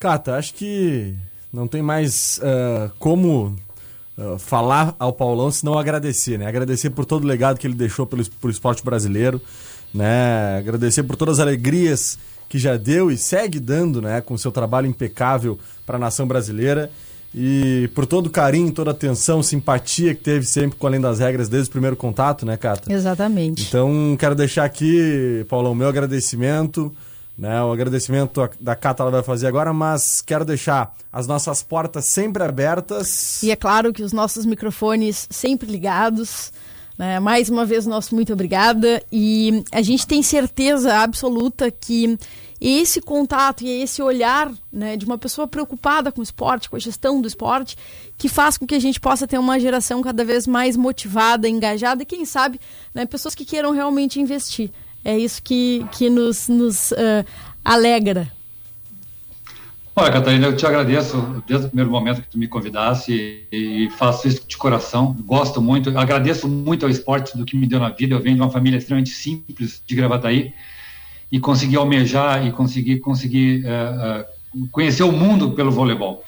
Cata, 0.00 0.34
acho 0.34 0.52
que 0.52 1.14
não 1.52 1.68
tem 1.68 1.80
mais 1.80 2.40
uh, 2.42 2.90
como 2.98 3.56
uh, 4.18 4.36
falar 4.36 4.96
ao 4.98 5.12
Paulão 5.12 5.48
senão 5.52 5.78
agradecer, 5.78 6.36
né? 6.40 6.48
Agradecer 6.48 6.90
por 6.90 7.06
todo 7.06 7.22
o 7.22 7.26
legado 7.26 7.58
que 7.58 7.68
ele 7.68 7.74
deixou 7.74 8.04
pelo 8.04 8.50
esporte 8.50 8.84
brasileiro, 8.84 9.40
né? 9.94 10.58
Agradecer 10.58 11.04
por 11.04 11.14
todas 11.14 11.38
as 11.38 11.46
alegrias 11.46 12.18
que 12.48 12.58
já 12.58 12.76
deu 12.76 13.12
e 13.12 13.16
segue 13.16 13.60
dando, 13.60 14.02
né? 14.02 14.20
Com 14.20 14.36
seu 14.36 14.50
trabalho 14.50 14.88
impecável 14.88 15.56
para 15.86 15.96
a 15.96 16.00
nação 16.00 16.26
brasileira 16.26 16.90
e 17.34 17.90
por 17.94 18.06
todo 18.06 18.26
o 18.26 18.30
carinho, 18.30 18.70
toda 18.70 18.90
a 18.90 18.92
atenção, 18.92 19.42
simpatia 19.42 20.14
que 20.14 20.22
teve 20.22 20.46
sempre 20.46 20.78
com 20.78 20.86
Além 20.86 21.00
das 21.00 21.18
Regras 21.18 21.48
desde 21.48 21.68
o 21.68 21.72
primeiro 21.72 21.96
contato, 21.96 22.46
né, 22.46 22.56
Cata? 22.56 22.92
Exatamente. 22.92 23.66
Então, 23.66 24.16
quero 24.16 24.36
deixar 24.36 24.64
aqui, 24.64 25.44
Paulão, 25.48 25.74
meu 25.74 25.88
agradecimento, 25.88 26.94
né? 27.36 27.60
O 27.64 27.72
agradecimento 27.72 28.48
da 28.60 28.76
Cata 28.76 29.02
ela 29.02 29.10
vai 29.10 29.22
fazer 29.24 29.48
agora, 29.48 29.72
mas 29.72 30.22
quero 30.22 30.44
deixar 30.44 30.94
as 31.12 31.26
nossas 31.26 31.60
portas 31.60 32.04
sempre 32.04 32.44
abertas. 32.44 33.42
E 33.42 33.50
é 33.50 33.56
claro 33.56 33.92
que 33.92 34.04
os 34.04 34.12
nossos 34.12 34.46
microfones 34.46 35.26
sempre 35.28 35.68
ligados. 35.68 36.52
Né? 36.96 37.18
Mais 37.18 37.48
uma 37.48 37.66
vez, 37.66 37.84
nosso 37.84 38.14
muito 38.14 38.32
obrigada. 38.32 39.02
E 39.10 39.64
a 39.72 39.82
gente 39.82 40.06
tem 40.06 40.22
certeza 40.22 40.94
absoluta 40.98 41.68
que 41.68 42.16
esse 42.60 43.00
contato 43.00 43.64
e 43.64 43.82
esse 43.82 44.00
olhar 44.00 44.50
né, 44.72 44.96
de 44.96 45.04
uma 45.04 45.18
pessoa 45.18 45.46
preocupada 45.46 46.10
com 46.12 46.20
o 46.20 46.24
esporte, 46.24 46.70
com 46.70 46.76
a 46.76 46.78
gestão 46.78 47.20
do 47.20 47.28
esporte, 47.28 47.76
que 48.16 48.28
faz 48.28 48.56
com 48.56 48.66
que 48.66 48.74
a 48.74 48.80
gente 48.80 49.00
possa 49.00 49.26
ter 49.26 49.38
uma 49.38 49.58
geração 49.58 50.00
cada 50.02 50.24
vez 50.24 50.46
mais 50.46 50.76
motivada, 50.76 51.48
engajada 51.48 52.02
e, 52.02 52.06
quem 52.06 52.24
sabe, 52.24 52.60
né, 52.94 53.04
pessoas 53.06 53.34
que 53.34 53.44
queiram 53.44 53.72
realmente 53.72 54.20
investir. 54.20 54.70
É 55.04 55.18
isso 55.18 55.42
que, 55.42 55.84
que 55.92 56.08
nos, 56.08 56.48
nos 56.48 56.92
uh, 56.92 57.24
alegra. 57.64 58.32
Olha, 59.96 60.10
Catarina, 60.10 60.48
eu 60.48 60.56
te 60.56 60.66
agradeço 60.66 61.42
desde 61.46 61.66
o 61.66 61.68
primeiro 61.68 61.90
momento 61.90 62.20
que 62.20 62.28
tu 62.28 62.36
me 62.36 62.48
convidasse 62.48 63.46
e, 63.52 63.88
faço 63.96 64.26
isso 64.26 64.42
de 64.46 64.56
coração. 64.56 65.16
Gosto 65.20 65.62
muito, 65.62 65.96
agradeço 65.96 66.48
muito 66.48 66.84
ao 66.84 66.90
esporte 66.90 67.38
do 67.38 67.44
que 67.44 67.56
me 67.56 67.64
deu 67.64 67.78
na 67.78 67.90
vida. 67.90 68.12
Eu 68.12 68.20
venho 68.20 68.34
de 68.34 68.42
uma 68.42 68.50
família 68.50 68.76
extremamente 68.76 69.10
simples 69.10 69.80
de 69.86 69.94
Gravataí 69.94 70.52
e 71.34 71.40
consegui 71.40 71.74
almejar 71.74 72.46
e 72.46 72.52
conseguir 72.52 73.00
conseguir 73.00 73.64
uh, 73.64 74.20
uh, 74.62 74.68
conhecer 74.68 75.02
o 75.02 75.10
mundo 75.10 75.50
pelo 75.50 75.72
voleibol. 75.72 76.22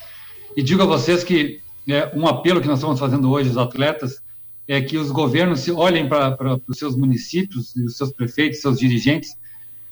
E 0.57 0.65
digo 0.65 0.83
a 0.83 0.85
vocês 0.85 1.23
que 1.23 1.61
é, 1.89 2.11
um 2.13 2.27
apelo 2.27 2.61
que 2.61 2.67
nós 2.67 2.81
estamos 2.81 2.99
fazendo 2.99 3.31
hoje, 3.31 3.49
os 3.49 3.57
atletas, 3.57 4.21
é 4.67 4.81
que 4.81 4.99
os 4.99 5.13
governos 5.13 5.61
se 5.61 5.71
olhem 5.71 6.09
para 6.09 6.37
os 6.67 6.77
seus 6.77 6.97
municípios, 6.97 7.73
os 7.77 7.97
seus 7.97 8.11
prefeitos, 8.11 8.61
seus 8.61 8.81
dirigentes, 8.81 9.37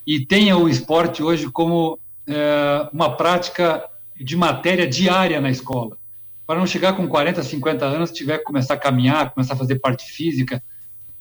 e 0.04 0.26
tenham 0.26 0.64
o 0.64 0.68
esporte 0.68 1.22
hoje 1.22 1.48
como 1.48 1.96
é, 2.26 2.88
uma 2.92 3.16
prática 3.16 3.84
de 4.20 4.36
matéria 4.36 4.84
diária 4.84 5.40
na 5.40 5.48
escola. 5.48 5.96
Para 6.44 6.58
não 6.58 6.66
chegar 6.66 6.94
com 6.94 7.06
40, 7.06 7.40
50 7.40 7.84
anos, 7.84 8.10
tiver 8.10 8.38
que 8.38 8.44
começar 8.44 8.74
a 8.74 8.78
caminhar, 8.78 9.32
começar 9.32 9.54
a 9.54 9.58
fazer 9.58 9.76
parte 9.76 10.10
física. 10.10 10.60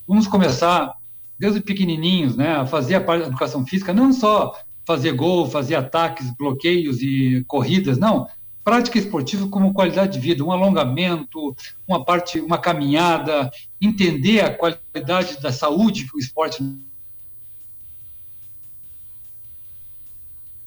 Vamos 0.08 0.26
começar 0.26 0.96
desde 1.38 1.62
pequenininhos, 1.62 2.36
né, 2.36 2.66
fazer 2.68 2.96
a 2.96 3.02
parte 3.02 3.22
da 3.22 3.28
educação 3.28 3.66
física, 3.66 3.94
não 3.94 4.14
só 4.14 4.58
fazer 4.86 5.14
gol, 5.14 5.50
fazer 5.50 5.76
ataques, 5.76 6.30
bloqueios 6.38 7.02
e 7.02 7.44
corridas, 7.48 7.98
não, 7.98 8.28
prática 8.64 8.98
esportiva 8.98 9.48
como 9.48 9.74
qualidade 9.74 10.14
de 10.14 10.20
vida, 10.20 10.44
um 10.44 10.52
alongamento, 10.52 11.56
uma 11.88 12.04
parte, 12.04 12.40
uma 12.40 12.58
caminhada, 12.58 13.52
entender 13.82 14.42
a 14.42 14.56
qualidade 14.56 15.42
da 15.42 15.52
saúde 15.52 16.08
que 16.10 16.16
o 16.16 16.20
esporte 16.20 16.64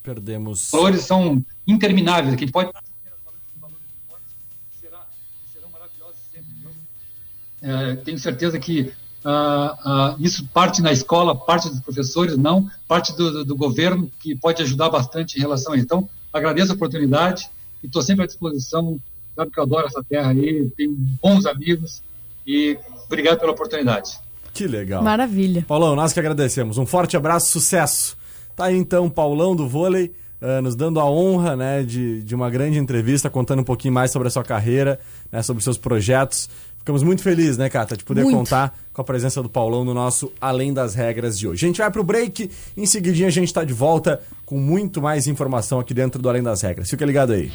perdemos. 0.03 0.67
Os 0.67 0.71
valores 0.71 1.01
são 1.03 1.45
intermináveis, 1.67 2.37
que 2.37 2.51
pode 2.51 2.71
serão 5.53 5.71
maravilhosos 5.71 6.21
sempre. 6.33 6.71
É, 7.63 7.97
tenho 7.97 8.19
certeza 8.19 8.59
que 8.59 8.93
Uh, 9.27 10.15
uh, 10.15 10.17
isso 10.21 10.47
parte 10.55 10.81
na 10.81 10.93
escola, 10.93 11.35
parte 11.35 11.69
dos 11.69 11.81
professores, 11.81 12.37
não, 12.37 12.71
parte 12.87 13.13
do, 13.17 13.45
do, 13.45 13.57
governo, 13.57 14.09
que 14.21 14.37
pode 14.37 14.63
ajudar 14.63 14.89
bastante 14.89 15.37
em 15.37 15.41
relação 15.41 15.73
a 15.73 15.77
isso. 15.77 15.85
Então, 15.85 16.09
agradeço 16.33 16.71
a 16.71 16.77
oportunidade 16.77 17.51
e 17.83 17.89
estou 17.89 18.03
sempre 18.03 18.23
à 18.23 18.27
disposição. 18.29 19.01
Sabe 19.35 19.51
que 19.51 19.59
eu 19.59 19.65
adoro 19.65 19.89
essa 19.89 20.01
terra 20.05 20.31
aí, 20.31 20.71
tenho 20.77 20.93
bons 21.21 21.45
amigos 21.45 22.05
e 22.47 22.79
obrigado 23.07 23.41
pela 23.41 23.51
oportunidade. 23.51 24.17
Que 24.55 24.69
legal. 24.69 25.03
Maravilha. 25.03 25.65
Paulão, 25.67 25.97
nós 25.97 26.13
que 26.13 26.21
agradecemos. 26.21 26.79
Um 26.79 26.87
forte 26.87 27.17
abraço, 27.17 27.51
sucesso. 27.51 28.17
Tá 28.55 28.67
aí 28.67 28.77
então 28.77 29.11
Paulão 29.11 29.57
do 29.57 29.69
vôlei. 29.69 30.13
Uh, 30.41 30.61
nos 30.61 30.77
dando 30.77 31.01
a 31.01 31.11
honra 31.11 31.57
né, 31.57 31.83
de, 31.83 32.23
de 32.23 32.35
uma 32.35 32.51
grande 32.51 32.79
entrevista, 32.79 33.31
contando 33.31 33.61
um 33.61 33.65
pouquinho 33.65 33.95
mais 33.95 34.11
sobre 34.13 34.29
a 34.29 34.31
sua 34.31 34.45
carreira, 34.45 35.01
né, 35.33 35.43
sobre 35.43 35.65
seus 35.65 35.79
projetos. 35.79 36.49
Ficamos 36.87 37.03
muito 37.03 37.21
felizes, 37.21 37.59
né, 37.59 37.69
Cata, 37.69 37.97
de 37.97 38.05
poder 38.05 38.23
muito. 38.23 38.37
contar 38.37 38.73
com 38.93 39.01
a 39.01 39.05
presença 39.05 39.43
do 39.43 39.49
Paulão 39.49 39.85
no 39.85 39.93
nosso 39.93 40.31
Além 40.41 40.73
das 40.73 40.95
Regras 40.95 41.37
de 41.37 41.49
hoje. 41.49 41.65
A 41.65 41.69
gente 41.69 41.79
vai 41.79 41.91
pro 41.91 42.05
break, 42.05 42.49
em 42.77 42.87
seguidinho 42.87 43.27
a 43.27 43.31
gente 43.31 43.49
está 43.49 43.65
de 43.65 43.73
volta 43.73 44.21
com 44.45 44.57
muito 44.57 45.03
mais 45.03 45.27
informação 45.27 45.81
aqui 45.81 45.93
dentro 45.93 46.23
do 46.23 46.29
Além 46.29 46.45
das 46.45 46.63
Regras. 46.63 46.89
Fica 46.89 47.05
ligado 47.05 47.33
aí. 47.33 47.51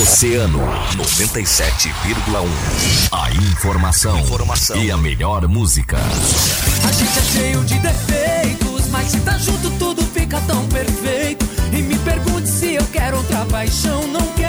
Oceano 0.00 0.60
97,1. 0.60 3.10
A 3.10 3.32
informação, 3.32 4.20
informação 4.20 4.80
e 4.80 4.92
a 4.92 4.96
melhor 4.96 5.48
música. 5.48 5.96
A 5.96 6.92
gente 6.92 7.18
é 7.18 7.22
cheio 7.22 7.64
de 7.64 7.76
defeitos, 7.80 8.86
mas 8.86 9.08
se 9.08 9.18
tá 9.18 9.36
junto 9.36 9.68
tudo 9.80 10.00
fica 10.14 10.40
tão 10.42 10.64
perfeito. 10.68 11.44
E 11.72 11.82
me 11.82 11.98
pergunte 11.98 12.48
se 12.48 12.74
eu 12.74 12.84
quero 12.92 13.16
outra 13.16 13.44
paixão, 13.46 14.06
não 14.06 14.24
quero 14.28 14.43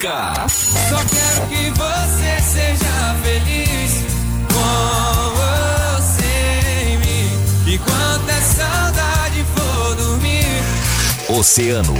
música. 0.00 0.48
Só 0.48 0.96
quero 1.04 1.46
que 1.48 1.70
você 1.78 2.40
seja 2.40 3.16
feliz 3.22 3.92
com 4.48 5.30
você 5.36 6.88
em 6.88 6.98
mim. 6.98 7.28
E 7.66 7.78
quando 7.78 8.30
a 8.30 8.40
saudade 8.40 9.44
for 9.54 9.94
dormir. 9.96 10.62
Oceano, 11.28 11.94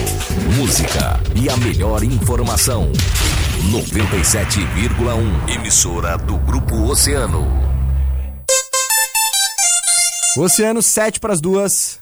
música 0.56 1.20
e 1.34 1.48
a 1.48 1.56
melhor 1.58 2.02
informação. 2.02 2.90
97,1 3.70 5.54
emissora 5.54 6.16
do 6.16 6.38
Grupo 6.38 6.90
Oceano. 6.90 7.46
Oceano 10.36 10.82
7 10.82 11.20
para 11.20 11.34
as 11.34 11.40
duas. 11.40 12.00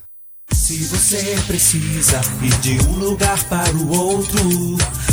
Se 0.52 0.76
você 0.84 1.36
precisa 1.46 2.20
ir 2.42 2.56
de 2.58 2.78
um 2.86 2.92
lugar 2.98 3.42
para 3.44 3.70
o 3.72 3.90
outro, 3.90 4.40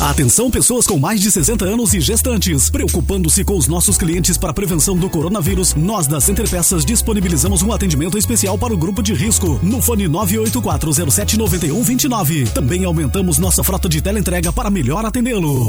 Atenção 0.00 0.48
pessoas 0.48 0.86
com 0.86 0.96
mais 0.96 1.20
de 1.20 1.28
60 1.28 1.64
anos 1.64 1.92
e 1.92 2.00
gestantes. 2.00 2.70
Preocupando-se 2.70 3.44
com 3.44 3.56
os 3.56 3.66
nossos 3.66 3.98
clientes 3.98 4.38
para 4.38 4.50
a 4.50 4.54
prevenção 4.54 4.96
do 4.96 5.10
coronavírus, 5.10 5.74
nós 5.74 6.06
da 6.06 6.20
Center 6.20 6.48
Peças 6.48 6.84
disponibilizamos 6.84 7.62
um 7.62 7.72
atendimento 7.72 8.16
especial 8.16 8.56
para 8.56 8.72
o 8.72 8.76
grupo 8.76 9.02
de 9.02 9.12
risco 9.12 9.58
no 9.60 9.82
fone 9.82 10.04
984079129. 10.04 12.48
Também 12.52 12.84
aumentamos 12.84 13.38
nossa 13.38 13.64
frota 13.64 13.88
de 13.88 14.00
teleentrega 14.00 14.52
para 14.52 14.70
melhor 14.70 15.04
atendê-lo. 15.04 15.68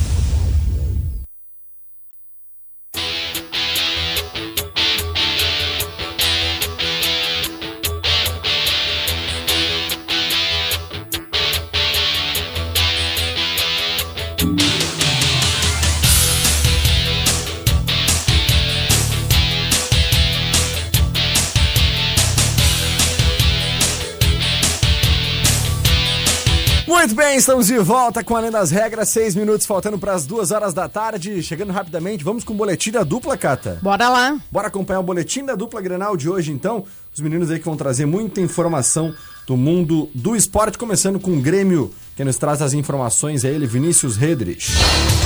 Bem, 27.31 27.37
estamos 27.37 27.67
de 27.67 27.77
volta 27.77 28.21
com 28.21 28.35
Além 28.35 28.51
das 28.51 28.71
Regras, 28.71 29.07
seis 29.07 29.35
minutos 29.35 29.65
faltando 29.65 29.97
para 29.97 30.11
as 30.13 30.25
duas 30.25 30.51
horas 30.51 30.73
da 30.73 30.89
tarde. 30.89 31.41
Chegando 31.41 31.71
rapidamente, 31.71 32.25
vamos 32.25 32.43
com 32.43 32.51
o 32.51 32.57
boletim 32.57 32.91
da 32.91 33.03
dupla, 33.03 33.37
Cata. 33.37 33.79
Bora 33.81 34.09
lá. 34.09 34.37
Bora 34.51 34.67
acompanhar 34.67 34.99
o 34.99 35.03
boletim 35.03 35.45
da 35.45 35.55
dupla 35.55 35.79
Grenal 35.79 36.17
de 36.17 36.29
hoje, 36.29 36.51
então. 36.51 36.83
Os 37.13 37.21
meninos 37.21 37.49
aí 37.49 37.57
que 37.57 37.63
vão 37.63 37.77
trazer 37.77 38.05
muita 38.05 38.41
informação 38.41 39.13
do 39.47 39.55
mundo 39.55 40.09
do 40.13 40.35
esporte, 40.35 40.77
começando 40.77 41.21
com 41.21 41.31
o 41.31 41.41
Grêmio, 41.41 41.93
que 42.17 42.23
nos 42.25 42.37
traz 42.37 42.61
as 42.61 42.73
informações, 42.73 43.45
é 43.45 43.49
ele, 43.49 43.65
Vinícius 43.65 44.17
Redrich. 44.17 44.73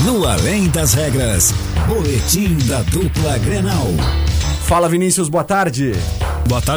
No 0.06 0.28
Além 0.28 0.68
das 0.70 0.94
Regras, 0.94 1.54
Boletim 1.88 2.56
da 2.68 2.84
Dupla 2.84 3.39
Grenal. 3.39 3.88
Fala, 4.68 4.88
Vinícius, 4.88 5.28
boa 5.28 5.44
tarde. 5.44 5.94
Boa 5.94 6.20
tarde, 6.20 6.35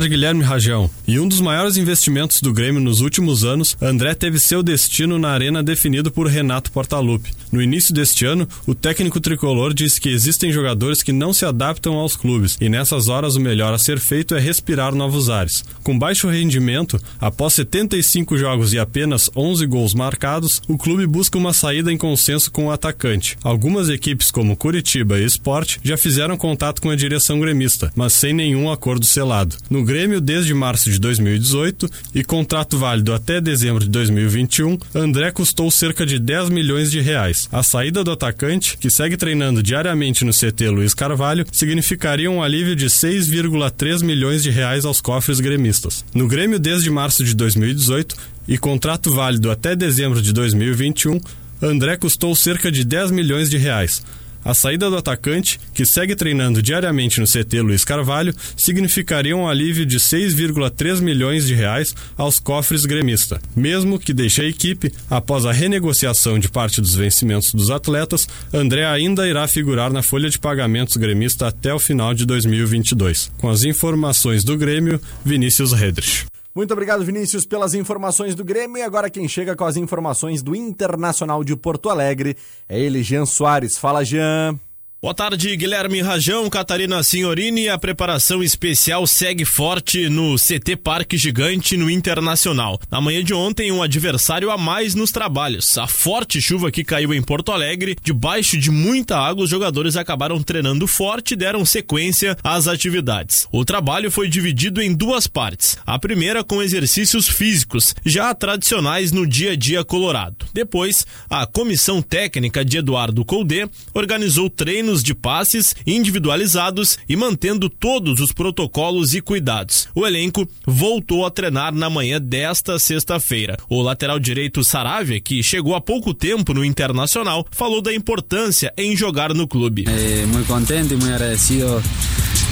Guilherme 0.09 0.43
Rajão. 0.43 0.91
E 1.07 1.21
um 1.21 1.29
dos 1.29 1.41
maiores 1.41 1.77
investimentos 1.77 2.41
do 2.41 2.53
Grêmio 2.53 2.81
nos 2.81 3.01
últimos 3.01 3.45
anos, 3.45 3.77
André 3.81 4.15
teve 4.15 4.39
seu 4.39 4.63
destino 4.63 5.19
na 5.19 5.29
arena 5.29 5.63
definido 5.63 6.11
por 6.11 6.27
Renato 6.27 6.73
Portaluppi. 6.73 7.33
No 7.53 7.63
início 7.63 7.95
deste 7.95 8.25
ano, 8.25 8.49
o 8.67 8.75
técnico 8.75 9.21
tricolor 9.21 9.75
disse 9.75 10.01
que 10.01 10.09
existem 10.09 10.51
jogadores 10.51 11.03
que 11.03 11.13
não 11.13 11.33
se 11.33 11.45
adaptam 11.45 11.95
aos 11.95 12.17
clubes 12.17 12.57
e 12.61 12.69
nessas 12.69 13.09
horas 13.09 13.37
o 13.37 13.41
melhor 13.41 13.73
a 13.73 13.79
ser 13.79 13.99
feito 13.99 14.35
é 14.35 14.41
respirar 14.41 14.95
novos 14.95 15.31
ares. 15.31 15.65
Com 15.83 15.99
baixo 15.99 16.29
rendimento, 16.29 17.01
após 17.21 17.55
75 17.55 18.37
jogos 18.37 18.73
e 18.73 18.79
apenas 18.79 19.31
11 19.37 19.67
gols 19.67 19.95
marcados, 19.95 20.63
o 20.67 20.79
clube 20.79 21.07
busca 21.07 21.39
uma 21.39 21.53
saída 21.53 21.93
em 21.93 21.99
consenso 21.99 22.51
com 22.51 22.67
o 22.67 22.71
atacante. 22.71 23.37
Algumas 23.43 23.89
equipes 23.89 24.31
como 24.31 24.57
Curitiba 24.57 25.19
e 25.19 25.25
Sport 25.25 25.77
já 25.83 25.97
fizeram 25.97 26.37
contato 26.37 26.81
com 26.81 26.91
a 26.91 26.97
direção 26.97 27.39
gremista, 27.39 27.93
mas 27.95 28.13
sem 28.15 28.33
nenhum 28.33 28.71
acordo 28.71 29.07
selado. 29.07 29.58
No 29.71 29.85
Grêmio 29.85 30.21
desde 30.21 30.55
março 30.55 30.91
de 30.91 30.99
2018 30.99 31.91
e 32.15 32.25
contrato 32.25 32.79
válido 32.79 33.13
até 33.13 33.41
dezembro 33.41 33.85
de 33.85 33.91
2021, 33.91 34.79
André 34.95 35.31
custou 35.31 35.71
cerca 35.71 36.07
de 36.07 36.19
10 36.19 36.49
milhões 36.49 36.91
de 36.91 37.01
reais. 37.01 37.49
A 37.53 37.63
saída 37.63 38.03
do 38.03 38.11
atacante, 38.11 38.79
que 38.79 38.91
segue 38.91 39.17
treinando 39.17 39.63
diariamente 39.63 40.25
no 40.25 40.33
CT 40.33 40.69
Luiz 40.71 40.95
Carvalho, 40.95 41.47
significaria 41.53 42.31
um 42.31 42.43
alívio 42.43 42.75
de 42.75 42.87
6,3 42.87 44.03
milhões 44.03 44.43
de 44.43 44.51
reais 44.51 44.85
aos 44.85 45.01
cofres 45.01 45.41
gremistas. 45.41 46.05
No 46.15 46.27
Grêmio 46.27 46.59
desde 46.59 46.91
março 46.91 47.25
de 47.25 47.35
2018 47.35 48.17
e 48.47 48.57
contrato 48.57 49.13
válido 49.13 49.51
até 49.51 49.77
dezembro 49.77 50.23
de 50.23 50.33
2021, 50.33 51.21
André 51.61 51.97
custou 51.97 52.35
cerca 52.35 52.71
de 52.71 52.85
10 52.85 53.11
milhões 53.11 53.51
de 53.51 53.59
reais. 53.59 54.03
A 54.45 54.55
saída 54.55 54.89
do 54.89 54.97
atacante, 54.97 55.61
que 55.75 55.85
segue 55.85 56.15
treinando 56.15 56.63
diariamente 56.63 57.21
no 57.21 57.27
CT 57.27 57.61
Luiz 57.61 57.85
Carvalho, 57.85 58.35
significaria 58.57 59.37
um 59.37 59.49
alívio 59.49 59.85
de 59.85 59.99
6,3 59.99 61.01
milhões 61.01 61.47
de 61.47 61.55
reais 61.55 61.95
aos 62.17 62.39
cofres 62.39 62.85
gremista. 62.85 63.41
Mesmo 63.55 63.99
que 63.99 64.15
deixe 64.15 64.43
a 64.43 64.47
equipe, 64.47 64.93
após 65.11 65.45
a 65.45 65.53
renegociação 65.53 66.39
de 66.39 66.49
parte 66.49 66.81
dos 66.81 66.95
vencimentos 66.95 67.51
dos 67.53 67.71
atletas, 67.71 68.29
André 68.53 68.87
ainda 68.87 69.29
irá 69.29 69.47
figurar 69.47 69.93
na 69.93 70.03
folha 70.03 70.31
de 70.31 70.39
pagamentos 70.39 70.97
gremista 70.97 71.49
até 71.49 71.75
o 71.75 71.79
final 71.79 72.15
de 72.15 72.25
2022. 72.25 73.31
Com 73.39 73.49
as 73.49 73.65
informações 73.65 74.45
do 74.45 74.57
Grêmio, 74.57 75.01
Vinícius 75.25 75.73
Redrich. 75.73 76.27
Muito 76.59 76.73
obrigado, 76.73 77.05
Vinícius, 77.05 77.47
pelas 77.47 77.73
informações 77.73 78.35
do 78.35 78.43
Grêmio. 78.43 78.79
E 78.79 78.83
agora 78.83 79.09
quem 79.09 79.29
chega 79.29 79.55
com 79.55 79.65
as 79.65 79.77
informações 79.77 80.43
do 80.43 80.57
Internacional 80.57 81.45
de 81.45 81.55
Porto 81.55 81.89
Alegre 81.89 82.37
é 82.69 82.77
ele, 82.77 83.01
Jean 83.01 83.27
Soares. 83.27 83.79
Fala, 83.79 84.05
Jean. 84.05 84.59
Boa 85.01 85.15
tarde, 85.15 85.55
Guilherme 85.55 86.03
Rajão, 86.03 86.51
Catarina 86.51 87.05
Signorini. 87.05 87.69
A 87.69 87.79
preparação 87.79 88.43
especial 88.43 89.07
segue 89.07 89.45
forte 89.45 90.09
no 90.09 90.35
CT 90.35 90.75
Parque 90.75 91.17
Gigante 91.17 91.77
no 91.77 91.89
Internacional. 91.89 92.81
Na 92.91 93.01
manhã 93.01 93.23
de 93.23 93.33
ontem, 93.33 93.71
um 93.71 93.81
adversário 93.81 94.51
a 94.51 94.59
mais 94.59 94.97
nos 94.97 95.13
trabalhos. 95.13 95.79
A 95.79 95.87
forte 95.87 96.41
chuva 96.41 96.73
que 96.73 96.83
caiu 96.83 97.15
em 97.15 97.23
Porto 97.23 97.53
Alegre, 97.53 97.97
debaixo 98.03 98.59
de 98.59 98.73
muita 98.73 99.17
água, 99.17 99.45
os 99.45 99.51
jogadores 99.51 99.97
acabaram 99.97 100.43
treinando 100.43 100.85
forte 100.89 101.35
e 101.35 101.37
deram 101.37 101.65
sequência 101.65 102.37
às 102.43 102.67
atividades. 102.67 103.47
O 103.53 103.65
trabalho 103.65 104.11
foi 104.11 104.29
dividido 104.29 104.83
em 104.83 104.93
duas 104.93 105.29
partes. 105.29 105.79
A 105.87 105.97
primeira 105.97 106.43
com 106.43 106.61
exercícios 106.61 107.29
físicos, 107.29 107.95
já 108.05 108.35
tradicionais 108.35 109.13
no 109.13 109.25
dia 109.25 109.53
a 109.53 109.57
dia 109.57 109.85
colorado. 109.85 110.45
Depois, 110.53 111.07
a 111.31 111.47
comissão 111.47 112.03
técnica 112.03 112.65
de 112.65 112.79
Eduardo 112.79 113.25
Colde 113.25 113.71
organizou 113.95 114.51
treinos 114.51 114.88
de 115.03 115.15
passes 115.15 115.75
individualizados 115.87 116.99
e 117.09 117.17
mantendo 117.17 117.69
todos 117.69 118.21
os 118.21 118.33
protocolos 118.33 119.15
e 119.15 119.21
cuidados. 119.21 119.89
O 119.95 120.07
elenco 120.07 120.49
voltou 120.67 121.27
a 121.27 121.31
treinar 121.31 121.75
na 121.75 121.91
manhã 121.91 122.21
desta 122.21 122.79
sexta-feira. 122.79 123.57
O 123.69 123.83
lateral 123.83 124.19
direito 124.19 124.65
Saravia, 124.65 125.21
que 125.21 125.43
chegou 125.43 125.75
há 125.75 125.81
pouco 125.81 126.15
tempo 126.15 126.55
no 126.55 126.65
Internacional, 126.65 127.47
falou 127.51 127.83
da 127.83 127.95
importância 127.95 128.73
em 128.77 128.97
jogar 128.97 129.35
no 129.35 129.47
clube. 129.47 129.85
Muy 130.33 130.45
contento 130.45 130.95
y 130.95 130.97
muy 130.97 131.11
agradecido 131.11 131.83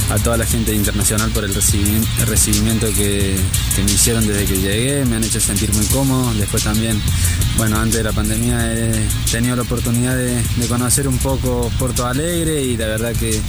a 0.08 0.18
toda 0.18 0.36
la 0.36 0.46
gente 0.46 0.72
internacional 0.74 1.30
por 1.30 1.44
el 1.44 1.54
recibimiento, 1.54 2.86
que, 2.94 3.36
que 3.74 3.82
me 3.82 3.90
hicieron 3.90 4.26
desde 4.26 4.44
que 4.44 4.60
llegué, 4.60 5.04
me 5.04 5.16
han 5.16 5.24
hecho 5.24 5.40
sentir 5.40 5.72
muy 5.72 5.84
cómodo. 5.86 6.32
Después 6.34 6.62
también, 6.62 7.00
bueno, 7.56 7.76
antes 7.78 7.96
de 7.96 8.04
la 8.04 8.12
pandemia 8.12 8.72
he 8.72 9.08
tenido 9.30 9.56
la 9.56 9.62
oportunidad 9.62 10.16
de, 10.16 10.42
de 10.42 10.68
conocer 10.68 11.08
un 11.08 11.18
poco 11.18 11.70
Porto 11.78 12.06
Alegre 12.06 12.62
y 12.62 12.76
la 12.76 12.86
verdad 12.86 13.12
que, 13.14 13.40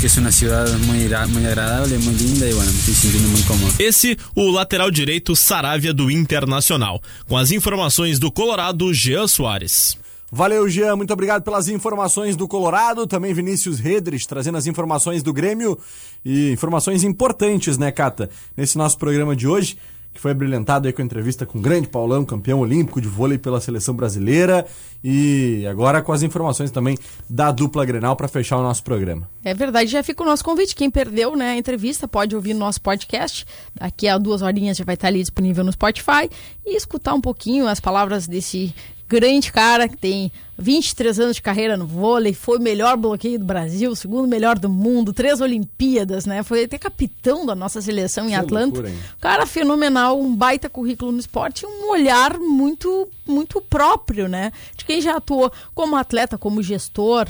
que 0.00 0.06
es 0.06 0.16
una 0.16 0.30
ciudad 0.30 0.66
muy, 0.80 1.08
muy 1.28 1.44
agradable, 1.44 1.98
muy 1.98 2.14
linda 2.14 2.48
y 2.48 2.52
bueno, 2.52 2.70
me 2.70 2.78
estoy 2.78 2.94
sintiendo 2.94 3.28
muy 3.28 3.42
cómodo. 3.42 3.72
Esse, 3.78 4.16
o 4.34 4.52
lateral 4.52 4.92
direito 4.92 5.34
Saravia 5.34 5.92
do 5.92 6.10
Internacional. 6.10 7.02
Com 7.28 7.36
as 7.36 7.50
informações 7.50 8.18
do 8.18 8.30
Colorado, 8.30 8.92
Jean 8.94 9.26
Soares. 9.26 9.98
Valeu, 10.30 10.68
Jean. 10.68 10.96
Muito 10.96 11.12
obrigado 11.12 11.42
pelas 11.42 11.68
informações 11.68 12.34
do 12.34 12.48
Colorado. 12.48 13.06
Também 13.06 13.32
Vinícius 13.32 13.78
Redrich 13.78 14.26
trazendo 14.26 14.58
as 14.58 14.66
informações 14.66 15.22
do 15.22 15.32
Grêmio 15.32 15.78
e 16.24 16.50
informações 16.50 17.04
importantes, 17.04 17.78
né, 17.78 17.92
Cata? 17.92 18.28
Nesse 18.56 18.76
nosso 18.76 18.98
programa 18.98 19.36
de 19.36 19.46
hoje, 19.46 19.78
que 20.16 20.20
foi 20.20 20.34
brilhantado 20.34 20.88
aí 20.88 20.92
com 20.92 21.02
a 21.02 21.04
entrevista 21.04 21.46
com 21.46 21.58
o 21.58 21.60
grande 21.60 21.86
Paulão, 21.88 22.24
campeão 22.24 22.58
olímpico 22.60 23.00
de 23.00 23.06
vôlei 23.06 23.38
pela 23.38 23.60
seleção 23.60 23.94
brasileira. 23.94 24.66
E 25.04 25.64
agora 25.70 26.02
com 26.02 26.12
as 26.12 26.22
informações 26.22 26.70
também 26.72 26.98
da 27.30 27.52
dupla 27.52 27.84
Grenal 27.84 28.16
para 28.16 28.26
fechar 28.26 28.56
o 28.56 28.62
nosso 28.62 28.82
programa. 28.82 29.28
É 29.44 29.54
verdade, 29.54 29.90
já 29.90 30.02
fica 30.02 30.22
o 30.22 30.26
nosso 30.26 30.42
convite. 30.42 30.74
Quem 30.74 30.90
perdeu 30.90 31.36
né, 31.36 31.50
a 31.50 31.56
entrevista 31.56 32.08
pode 32.08 32.34
ouvir 32.34 32.54
no 32.54 32.60
nosso 32.60 32.80
podcast. 32.80 33.46
Daqui 33.74 34.08
a 34.08 34.18
duas 34.18 34.42
horinhas 34.42 34.76
já 34.76 34.84
vai 34.84 34.94
estar 34.94 35.08
ali 35.08 35.20
disponível 35.20 35.62
no 35.62 35.70
Spotify 35.70 36.28
e 36.64 36.76
escutar 36.76 37.14
um 37.14 37.20
pouquinho 37.20 37.68
as 37.68 37.78
palavras 37.78 38.26
desse 38.26 38.74
grande 39.08 39.52
cara 39.52 39.88
que 39.88 39.96
tem 39.96 40.32
23 40.58 41.20
anos 41.20 41.36
de 41.36 41.42
carreira 41.42 41.76
no 41.76 41.86
vôlei, 41.86 42.32
foi 42.32 42.58
o 42.58 42.62
melhor 42.62 42.96
bloqueio 42.96 43.38
do 43.38 43.44
Brasil, 43.44 43.90
o 43.90 43.96
segundo 43.96 44.26
melhor 44.26 44.58
do 44.58 44.68
mundo, 44.68 45.12
três 45.12 45.40
Olimpíadas, 45.40 46.24
né? 46.24 46.42
Foi 46.42 46.64
até 46.64 46.78
capitão 46.78 47.44
da 47.44 47.54
nossa 47.54 47.80
seleção 47.80 48.28
em 48.28 48.34
Atlanta. 48.34 48.80
loucura, 48.80 48.92
cara 49.20 49.46
fenomenal, 49.46 50.20
um 50.20 50.34
baita 50.34 50.68
currículo 50.68 51.12
no 51.12 51.18
esporte 51.18 51.64
e 51.64 51.66
um 51.66 51.90
olhar 51.90 52.38
muito, 52.38 53.08
muito 53.26 53.60
próprio, 53.60 54.28
né? 54.28 54.52
De 54.76 54.84
quem 54.84 55.00
já 55.00 55.16
atuou 55.16 55.52
como 55.74 55.96
atleta, 55.96 56.38
como 56.38 56.62
gestor, 56.62 57.28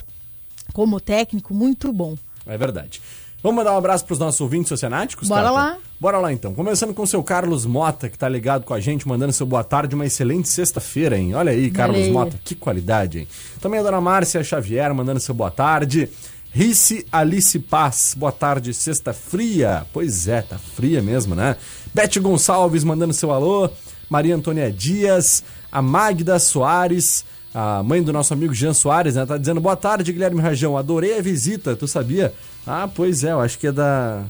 como 0.73 1.01
técnico, 1.01 1.53
muito 1.53 1.93
bom. 1.93 2.17
É 2.47 2.57
verdade. 2.57 3.01
Vamos 3.47 3.59
mandar 3.59 3.75
um 3.75 3.79
abraço 3.79 4.05
para 4.05 4.13
os 4.13 4.19
nossos 4.19 4.41
ouvintes 4.41 4.73
oceanáticos? 4.73 5.29
Bora 5.29 5.53
lá. 5.53 5.79
Bora 6.01 6.19
lá 6.19 6.33
então. 6.33 6.53
Começando 6.53 6.93
com 6.93 7.05
o 7.05 7.07
seu 7.07 7.23
Carlos 7.23 7.65
Mota, 7.65 8.09
que 8.09 8.19
tá 8.19 8.29
ligado 8.29 8.65
com 8.65 8.75
a 8.75 8.81
gente, 8.81 9.07
mandando 9.07 9.33
seu 9.33 9.47
boa 9.47 9.63
tarde, 9.63 9.95
uma 9.95 10.05
excelente 10.05 10.49
sexta-feira, 10.49 11.17
hein? 11.17 11.33
Olha 11.33 11.53
aí, 11.53 11.71
Carlos 11.71 11.97
aí. 11.97 12.11
Mota, 12.11 12.37
que 12.45 12.57
qualidade, 12.57 13.21
hein? 13.21 13.29
Também 13.61 13.79
a 13.79 13.85
dona 13.85 14.01
Márcia 14.01 14.43
Xavier 14.43 14.93
mandando 14.93 15.21
seu 15.21 15.33
boa 15.33 15.49
tarde. 15.49 16.09
Rice 16.51 17.07
Alice 17.13 17.57
Paz, 17.61 18.17
boa 18.19 18.33
tarde, 18.33 18.75
sexta 18.75 19.13
fria. 19.13 19.87
Pois 19.93 20.27
é, 20.27 20.43
tá 20.43 20.59
fria 20.59 21.01
mesmo, 21.01 21.37
né? 21.37 21.55
Beth 21.95 22.19
Gonçalves 22.21 22.83
mandando 22.83 23.15
seu 23.15 23.31
alô. 23.31 23.71
Maria 24.11 24.35
Antônia 24.35 24.73
Dias, 24.73 25.45
a 25.71 25.81
Magda 25.81 26.41
Soares, 26.41 27.25
a 27.55 27.81
mãe 27.81 28.03
do 28.03 28.13
nosso 28.13 28.35
amigo 28.35 28.53
Jean 28.53 28.75
Soares, 28.75 29.15
né? 29.15 29.25
Tá 29.25 29.39
dizendo 29.39 29.61
boa 29.61 29.77
tarde, 29.77 30.13
Guilherme 30.13 30.41
Rajão. 30.41 30.77
Adorei 30.77 31.17
a 31.17 31.23
visita, 31.23 31.77
tu 31.77 31.87
sabia? 31.87 32.35
Ah, 32.67 32.89
pois 32.93 33.23
é, 33.25 33.33
eu 33.33 33.41
acho 33.41 33.59
que 33.59 33.69
é 33.69 33.73
da, 33.73 34.23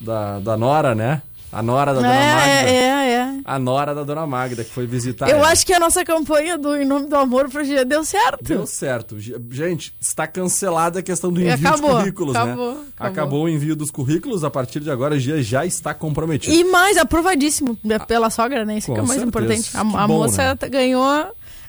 da, 0.00 0.38
da 0.40 0.56
Nora, 0.56 0.94
né? 0.94 1.22
A 1.52 1.62
Nora 1.62 1.94
da 1.94 2.00
Dona 2.00 2.12
Magda. 2.12 2.50
É, 2.68 2.74
é, 2.74 3.10
é. 3.12 3.34
A 3.44 3.58
Nora 3.60 3.94
da 3.94 4.02
Dona 4.02 4.26
Magda, 4.26 4.64
que 4.64 4.70
foi 4.70 4.86
visitar. 4.88 5.30
Eu 5.30 5.36
ela. 5.36 5.50
acho 5.50 5.64
que 5.64 5.72
a 5.72 5.78
nossa 5.78 6.04
campanha 6.04 6.58
do 6.58 6.76
Em 6.76 6.84
Nome 6.84 7.06
do 7.06 7.14
Amor 7.14 7.48
pro 7.48 7.62
Gia 7.62 7.84
deu 7.84 8.04
certo. 8.04 8.42
Deu 8.42 8.66
certo. 8.66 9.20
Ge- 9.20 9.36
Gente, 9.52 9.94
está 10.00 10.26
cancelada 10.26 10.98
a 10.98 11.02
questão 11.02 11.30
do 11.32 11.40
E 11.40 11.48
envio 11.48 11.68
acabou, 11.68 11.90
de 11.90 11.96
currículos, 11.98 12.34
acabou, 12.34 12.74
né? 12.74 12.80
acabou. 12.98 13.44
o 13.44 13.48
envio 13.48 13.76
dos 13.76 13.92
currículos, 13.92 14.42
a 14.42 14.50
partir 14.50 14.80
de 14.80 14.90
agora 14.90 15.14
a 15.14 15.18
Gia 15.18 15.40
já 15.40 15.64
está 15.64 15.94
comprometido. 15.94 16.56
E 16.56 16.64
mais, 16.64 16.96
aprovadíssimo 16.96 17.78
né, 17.84 18.00
pela 18.00 18.30
sogra, 18.30 18.64
né? 18.64 18.78
Isso 18.78 18.88
Com 18.88 18.94
que 18.94 19.00
é 19.00 19.02
o 19.04 19.06
mais 19.06 19.20
certeza. 19.20 19.44
importante. 19.54 19.76
A, 19.76 20.02
a 20.02 20.08
bom, 20.08 20.14
moça 20.14 20.58
né? 20.60 20.68
ganhou, 20.68 21.26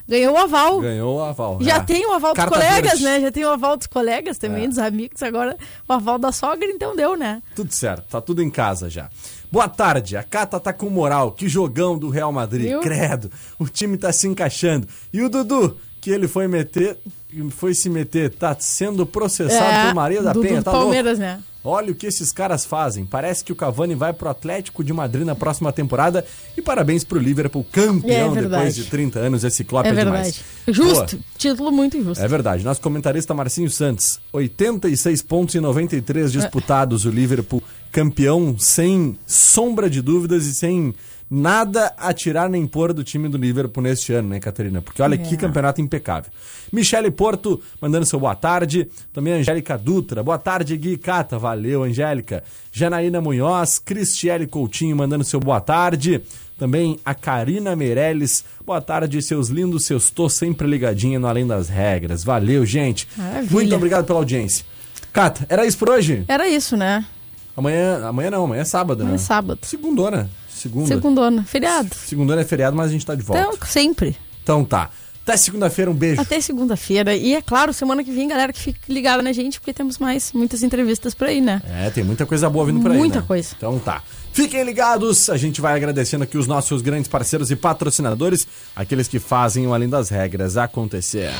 ganhou 0.07 0.33
o 0.33 0.37
aval. 0.37 0.79
Ganhou 0.81 1.17
o 1.17 1.21
aval. 1.23 1.57
Já 1.61 1.77
é. 1.77 1.79
tem 1.81 2.05
o 2.05 2.13
aval 2.13 2.33
dos 2.33 2.37
Carta 2.43 2.53
colegas, 2.55 2.99
verde. 2.99 3.03
né? 3.03 3.21
Já 3.21 3.31
tem 3.31 3.45
o 3.45 3.49
aval 3.49 3.77
dos 3.77 3.87
colegas 3.87 4.37
também, 4.37 4.65
É. 4.65 4.67
dos 4.67 4.77
amigos. 4.77 5.21
Agora 5.23 5.57
o 5.87 5.93
aval 5.93 6.17
da 6.17 6.31
sogra, 6.31 6.67
então 6.67 6.95
deu, 6.95 7.15
né? 7.17 7.41
Tudo 7.55 7.71
certo, 7.73 8.05
tá 8.09 8.21
tudo 8.21 8.41
em 8.41 8.49
casa 8.49 8.89
já. 8.89 9.09
Boa 9.51 9.69
tarde, 9.69 10.17
a 10.17 10.23
Cata 10.23 10.59
tá 10.59 10.73
com 10.73 10.89
moral. 10.89 11.31
Que 11.31 11.47
jogão 11.47 11.97
do 11.97 12.09
Real 12.09 12.31
Madrid, 12.31 12.67
Viu? 12.67 12.81
credo. 12.81 13.31
O 13.59 13.65
time 13.67 13.97
tá 13.97 14.11
se 14.11 14.27
encaixando. 14.27 14.87
E 15.13 15.21
o 15.21 15.29
Dudu, 15.29 15.77
que 16.05 16.11
ele 16.11 16.27
foi 16.27 16.47
meter, 16.47 16.99
foi 17.49 17.73
se 17.73 17.89
meter, 17.89 18.29
tá 18.29 18.55
sendo 18.59 19.07
processado 19.07 19.87
por 19.87 19.95
Maria 19.95 20.21
da 20.21 20.33
do, 20.33 20.39
Penha, 20.39 20.59
do 20.59 20.63
tá 20.63 20.71
Palmeiras, 20.71 21.17
louco? 21.17 21.33
né? 21.33 21.39
Olha 21.63 21.91
o 21.91 21.95
que 21.95 22.05
esses 22.05 22.31
caras 22.31 22.63
fazem. 22.63 23.03
Parece 23.05 23.43
que 23.43 23.51
o 23.51 23.55
Cavani 23.55 23.95
vai 23.95 24.13
pro 24.13 24.29
Atlético 24.29 24.83
de 24.83 24.93
Madrid 24.93 25.25
na 25.25 25.33
próxima 25.33 25.73
temporada. 25.73 26.23
E 26.55 26.61
parabéns 26.61 27.03
pro 27.03 27.17
Liverpool, 27.17 27.65
campeão 27.71 28.37
É 28.37 28.41
depois 28.43 28.75
de 28.75 28.83
30 28.83 29.17
anos. 29.17 29.43
Esse 29.43 29.63
Klopp 29.63 29.83
É 29.87 29.89
é, 29.89 29.93
verdade. 29.93 30.31
demais. 30.33 30.43
Justo. 30.67 31.17
Título 31.39 31.71
muito 31.71 31.99
justo. 32.03 32.23
É 32.23 32.27
verdade. 32.27 32.63
Nosso 32.63 32.81
comentarista 32.81 33.33
Marcinho 33.33 33.71
Santos, 33.71 34.19
86 34.31 35.23
pontos 35.23 35.55
em 35.55 35.59
93 35.59 36.31
disputados. 36.31 37.03
O 37.03 37.09
Liverpool 37.09 37.63
campeão 37.91 38.55
sem 38.59 39.17
sombra 39.25 39.89
de 39.89 40.03
dúvidas 40.03 40.45
e 40.45 40.53
sem 40.53 40.93
nada 41.29 41.93
a 41.97 42.13
tirar 42.13 42.49
nem 42.49 42.65
pôr 42.67 42.93
do 42.93 43.03
time 43.03 43.27
do 43.27 43.37
Liverpool 43.37 43.83
neste 43.83 44.13
ano, 44.13 44.29
né, 44.29 44.39
Catarina? 44.39 44.81
Porque 44.81 45.01
olha 45.01 45.17
que 45.17 45.35
campeonato 45.37 45.81
impecável. 45.81 46.31
Michele 46.71 47.11
Porto 47.11 47.61
mandando 47.81 48.05
seu 48.05 48.19
boa 48.19 48.35
tarde. 48.35 48.87
Também 49.13 49.33
a 49.33 49.37
Angélica 49.37 49.77
Dutra. 49.77 50.23
Boa 50.23 50.37
tarde, 50.37 50.75
Gui 50.77 50.97
Cata. 50.97 51.37
Valeu, 51.37 51.83
Angélica. 51.83 52.43
Janaína 52.71 53.21
Munhoz. 53.21 53.79
Cristiele 53.79 54.47
Coutinho 54.47 54.95
mandando 54.95 55.23
seu 55.23 55.39
boa 55.39 55.61
tarde. 55.61 56.21
Também 56.57 56.97
a 57.03 57.13
Karina 57.13 57.75
Meirelles. 57.75 58.45
Boa 58.65 58.81
tarde, 58.81 59.21
seus 59.21 59.49
lindos, 59.49 59.85
seus 59.85 60.09
tô 60.09 60.29
sempre 60.29 60.67
ligadinha 60.67 61.19
no 61.19 61.27
Além 61.27 61.45
das 61.45 61.67
Regras. 61.67 62.23
Valeu, 62.23 62.65
gente. 62.65 63.07
Maravilha. 63.17 63.51
Muito 63.51 63.75
obrigado 63.75 64.05
pela 64.05 64.19
audiência. 64.19 64.65
Cata, 65.11 65.45
era 65.49 65.65
isso 65.65 65.77
por 65.77 65.89
hoje? 65.89 66.23
Era 66.27 66.47
isso, 66.47 66.75
né? 66.77 67.05
Amanhã, 67.55 68.05
amanhã 68.05 68.31
não, 68.31 68.43
amanhã 68.43 68.61
é 68.61 68.65
sábado, 68.65 69.01
Amanhã 69.01 69.15
né? 69.17 69.21
é 69.21 69.25
sábado. 69.25 69.59
Segundona. 69.63 70.29
Segunda. 70.65 70.87
Segundona. 70.87 71.43
Feriado. 71.43 71.93
Segundona 71.93 72.41
é 72.41 72.43
feriado, 72.43 72.75
mas 72.75 72.89
a 72.89 72.91
gente 72.91 73.05
tá 73.05 73.13
de 73.13 73.21
volta. 73.21 73.43
Então, 73.43 73.67
sempre. 73.67 74.17
Então 74.41 74.65
tá. 74.65 74.89
Até 75.21 75.37
segunda-feira, 75.37 75.89
um 75.91 75.93
beijo. 75.93 76.21
Até 76.21 76.41
segunda-feira. 76.41 77.15
E 77.15 77.35
é 77.35 77.41
claro, 77.41 77.71
semana 77.71 78.03
que 78.03 78.11
vem, 78.11 78.27
galera 78.27 78.51
que 78.51 78.59
fica 78.59 78.79
ligada 78.87 79.21
na 79.21 79.31
gente, 79.31 79.59
porque 79.59 79.73
temos 79.73 79.99
mais 79.99 80.31
muitas 80.33 80.63
entrevistas 80.63 81.13
por 81.13 81.27
aí, 81.27 81.39
né? 81.39 81.61
É, 81.67 81.89
tem 81.91 82.03
muita 82.03 82.25
coisa 82.25 82.49
boa 82.49 82.65
vindo 82.65 82.79
por 82.79 82.91
aí. 82.91 82.97
Muita 82.97 83.19
né? 83.21 83.25
coisa. 83.27 83.49
Então 83.55 83.77
tá. 83.77 84.01
Fiquem 84.33 84.63
ligados, 84.63 85.29
a 85.29 85.37
gente 85.37 85.61
vai 85.61 85.75
agradecendo 85.75 86.23
aqui 86.23 86.37
os 86.37 86.47
nossos 86.47 86.81
grandes 86.81 87.07
parceiros 87.07 87.51
e 87.51 87.55
patrocinadores, 87.55 88.47
aqueles 88.75 89.07
que 89.07 89.19
fazem 89.19 89.65
o 89.67 89.73
Além 89.73 89.89
das 89.89 90.09
Regras 90.09 90.57
acontecer. 90.57 91.31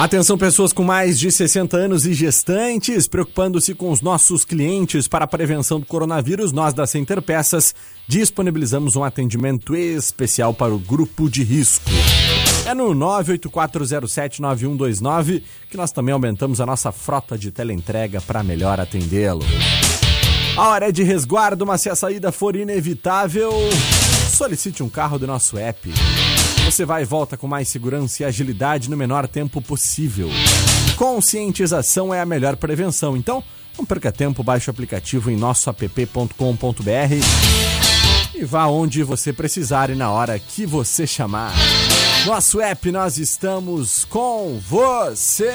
Atenção, 0.00 0.36
pessoas 0.38 0.72
com 0.72 0.82
mais 0.82 1.20
de 1.20 1.30
60 1.30 1.76
anos 1.76 2.06
e 2.06 2.14
gestantes, 2.14 3.06
preocupando-se 3.06 3.74
com 3.74 3.90
os 3.90 4.00
nossos 4.00 4.46
clientes 4.46 5.06
para 5.06 5.26
a 5.26 5.28
prevenção 5.28 5.78
do 5.78 5.84
coronavírus, 5.84 6.52
nós 6.52 6.72
da 6.72 6.86
Center 6.86 7.20
Peças 7.20 7.74
disponibilizamos 8.08 8.96
um 8.96 9.04
atendimento 9.04 9.76
especial 9.76 10.54
para 10.54 10.74
o 10.74 10.78
grupo 10.78 11.28
de 11.28 11.44
risco. 11.44 11.90
É 12.64 12.72
no 12.72 12.94
984079129 12.94 15.42
que 15.68 15.76
nós 15.76 15.92
também 15.92 16.14
aumentamos 16.14 16.62
a 16.62 16.66
nossa 16.66 16.90
frota 16.90 17.36
de 17.36 17.50
teleentrega 17.50 18.22
para 18.22 18.42
melhor 18.42 18.80
atendê-lo. 18.80 19.44
A 20.56 20.68
hora 20.68 20.88
é 20.88 20.92
de 20.92 21.02
resguardo, 21.02 21.66
mas 21.66 21.82
se 21.82 21.90
a 21.90 21.94
saída 21.94 22.32
for 22.32 22.56
inevitável, 22.56 23.52
solicite 24.32 24.82
um 24.82 24.88
carro 24.88 25.18
do 25.18 25.26
nosso 25.26 25.58
app. 25.58 25.92
Você 26.70 26.84
vai 26.84 27.02
e 27.02 27.04
volta 27.04 27.36
com 27.36 27.48
mais 27.48 27.68
segurança 27.68 28.22
e 28.22 28.24
agilidade 28.24 28.88
no 28.88 28.96
menor 28.96 29.26
tempo 29.26 29.60
possível. 29.60 30.30
Conscientização 30.96 32.14
é 32.14 32.20
a 32.20 32.24
melhor 32.24 32.54
prevenção, 32.56 33.16
então 33.16 33.42
não 33.76 33.84
perca 33.84 34.12
tempo, 34.12 34.44
baixe 34.44 34.70
o 34.70 34.72
aplicativo 34.72 35.32
em 35.32 35.36
nossoapp.com.br 35.36 36.30
e 38.32 38.44
vá 38.44 38.66
onde 38.66 39.02
você 39.02 39.32
precisar 39.32 39.90
e 39.90 39.96
na 39.96 40.12
hora 40.12 40.38
que 40.38 40.64
você 40.64 41.08
chamar. 41.08 41.52
Nosso 42.24 42.60
app, 42.60 42.92
nós 42.92 43.18
estamos 43.18 44.04
com 44.04 44.60
você. 44.60 45.50